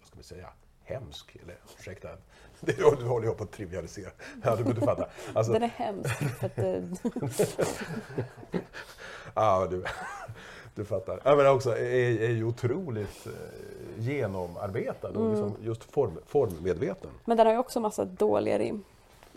[0.00, 0.48] vad ska vi säga,
[0.84, 1.36] hemsk.
[1.42, 2.08] Eller ursäkta,
[2.60, 4.10] det, nu håller jag på att trivialisera.
[4.42, 5.08] Ja, du, fattar.
[5.34, 6.14] Alltså, Den är hemsk.
[6.14, 6.82] För att, eh,
[9.34, 9.84] Ja, du,
[10.74, 11.20] du fattar.
[11.24, 13.32] Ja, men också är, är ju otroligt eh,
[13.98, 17.10] genomarbetad och liksom just form, formmedveten.
[17.24, 18.82] men den har ju också massa dåliga rim.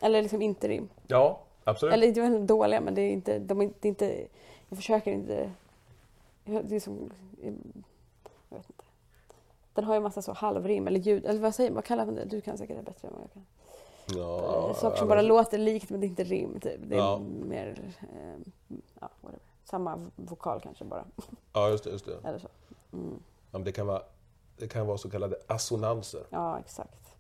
[0.01, 0.89] Eller liksom inte rim.
[1.07, 1.93] Ja, absolut.
[1.93, 4.25] Eller det är dåliga men det är inte, de är, inte,
[4.69, 5.51] jag försöker inte,
[6.45, 7.09] det är som,
[7.41, 7.51] jag
[8.57, 8.83] vet inte.
[9.73, 12.15] Den har ju massa så halvrim eller ljud, eller vad säger man, vad kallar man
[12.15, 12.25] det?
[12.25, 13.45] Du kan säkert det bättre än vad jag kan.
[14.19, 16.79] ja, Saker som bara låter likt men det är inte rim typ.
[16.83, 17.21] Det är Ja.
[17.45, 18.47] mer, eh,
[18.99, 19.39] ja whatever.
[19.70, 21.05] Samma vokal kanske bara,
[21.53, 21.89] Ja, just det.
[21.89, 22.18] Just det.
[22.24, 22.47] eller så.
[22.93, 23.20] Mm.
[23.51, 24.01] Ja, men det, kan vara,
[24.57, 26.24] det kan vara så kallade assonanser.
[26.30, 27.15] Ja exakt.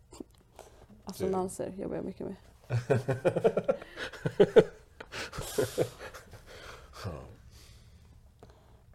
[1.03, 2.35] Assonanser jobbar jag mycket med.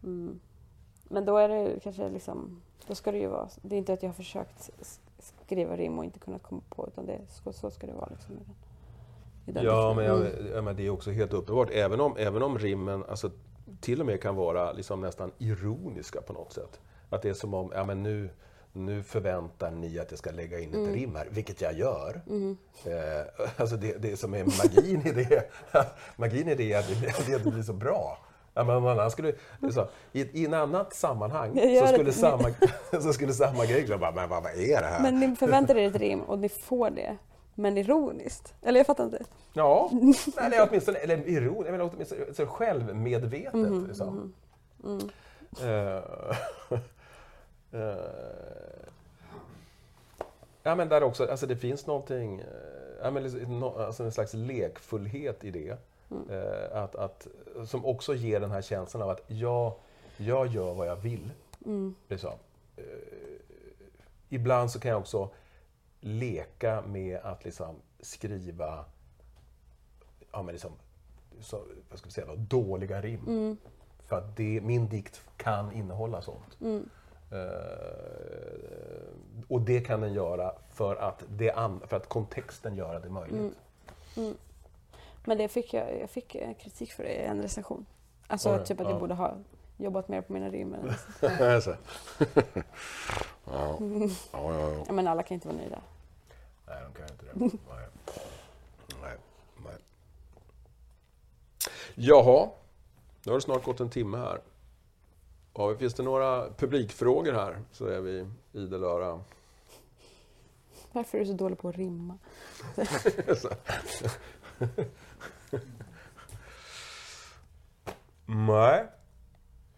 [0.03, 0.41] Mm.
[1.09, 4.03] Men då är det kanske liksom, då ska det ju vara, det är inte att
[4.03, 4.71] jag har försökt
[5.47, 8.35] skriva rim och inte kunnat komma på utan det, så, så ska det vara liksom.
[9.47, 10.33] Ja, men, jag, Mm.
[10.55, 11.69] ja, men det är också helt uppenbart.
[11.73, 13.31] Även om, även om rimmen, alltså,
[13.81, 16.81] till och med kan vara liksom nästan ironiska på något sätt.
[17.11, 18.31] Att det är som om, ja men nu,
[18.73, 20.93] nu förväntar ni att jag ska lägga in ett Mm.
[20.95, 22.21] rim här, vilket jag gör.
[22.85, 25.51] Eh, alltså det, det som är magin i det,
[26.17, 26.89] magin i det är att
[27.27, 28.19] det, det blir så bra.
[28.55, 29.33] Ja, men skulle,
[29.73, 32.13] så, i, I en annat sammanhang Jag så skulle, det.
[32.13, 32.51] samma,
[33.03, 35.03] så skulle samma grej bara, men vad, vad är det här?
[35.03, 37.17] Men ni förväntar er ett rim och ni får det.
[37.55, 38.55] Men ironiskt.
[38.63, 39.25] Eller jag fattar inte.
[39.53, 39.91] Ja,
[40.41, 43.55] eller åtminstone eller iron, eller åtminstone så självmedvetet.
[43.55, 44.33] Mhm, liksom.
[44.85, 45.09] Mm.
[45.61, 46.03] Eh,
[47.81, 47.97] eh,
[50.63, 52.47] ja, men där också, alltså det finns någonting, eh,
[53.03, 55.77] ja, men liksom nå- alltså en slags lekfullhet i det.
[56.11, 56.31] Mm.
[56.31, 57.27] Eh, att, att,
[57.67, 59.73] som också ger den här känslan av att jag,
[60.17, 61.31] jag gör vad jag vill.
[61.65, 61.95] Mm.
[62.09, 62.33] Liksom.
[62.77, 62.85] Eh,
[64.29, 65.29] ibland så kan jag också
[66.05, 68.85] leka med att liksom skriva
[70.33, 70.73] ja, men liksom,
[71.41, 73.27] så, vad ska vi säga, då, dåliga rim.
[73.27, 73.57] Mm.
[74.07, 76.61] För att det, min dikt kan innehålla sånt.
[76.61, 76.89] Mm.
[77.31, 77.39] Eh,
[79.49, 81.55] och det kan den göra för att, det
[81.87, 83.41] för att kontexten gör det möjligt.
[83.41, 83.55] Mm.
[84.17, 84.35] Mm.
[85.25, 87.87] Men det fick jag, jag fick eh, kritik för det i en recension.
[88.27, 88.91] Alltså typ att ja.
[88.91, 89.37] jag borde ha
[89.77, 90.77] jobbat mer på mina rim.
[93.45, 93.79] Ja.
[94.33, 94.85] Ja, ja, ja.
[94.87, 95.81] ja, men alla kan inte vara nöjda.
[96.67, 97.33] Nej, de kan inte det.
[97.35, 97.89] Nej.
[99.03, 99.17] Nej.
[99.65, 99.77] Nej.
[101.95, 102.49] Jaha,
[103.25, 104.41] nu har det snart gått en timme här.
[105.55, 109.21] Ja, finns det några publikfrågor här så är vi idel öra.
[110.93, 112.19] Varför är du så dålig på att rimma?
[118.27, 118.87] Nej,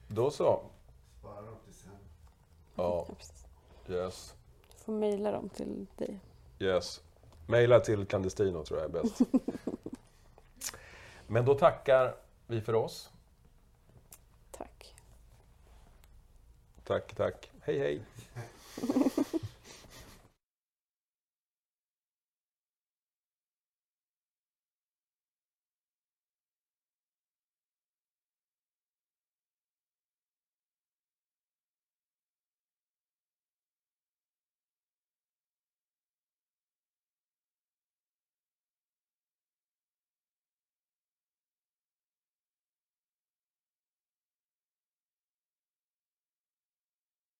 [0.09, 0.63] då så.
[1.21, 1.93] Spara sen.
[2.75, 3.07] Ja.
[3.89, 4.35] Yes,
[4.73, 6.19] Du får mejla dem till dig.
[6.59, 7.01] yes.
[7.47, 9.19] Maila till Clandestino tror jag är bäst.
[11.27, 12.15] Men då tackar
[12.47, 13.11] vi för oss.
[14.51, 14.95] Tack.
[16.85, 17.51] Tack, tack.
[17.61, 18.03] Hej, hej.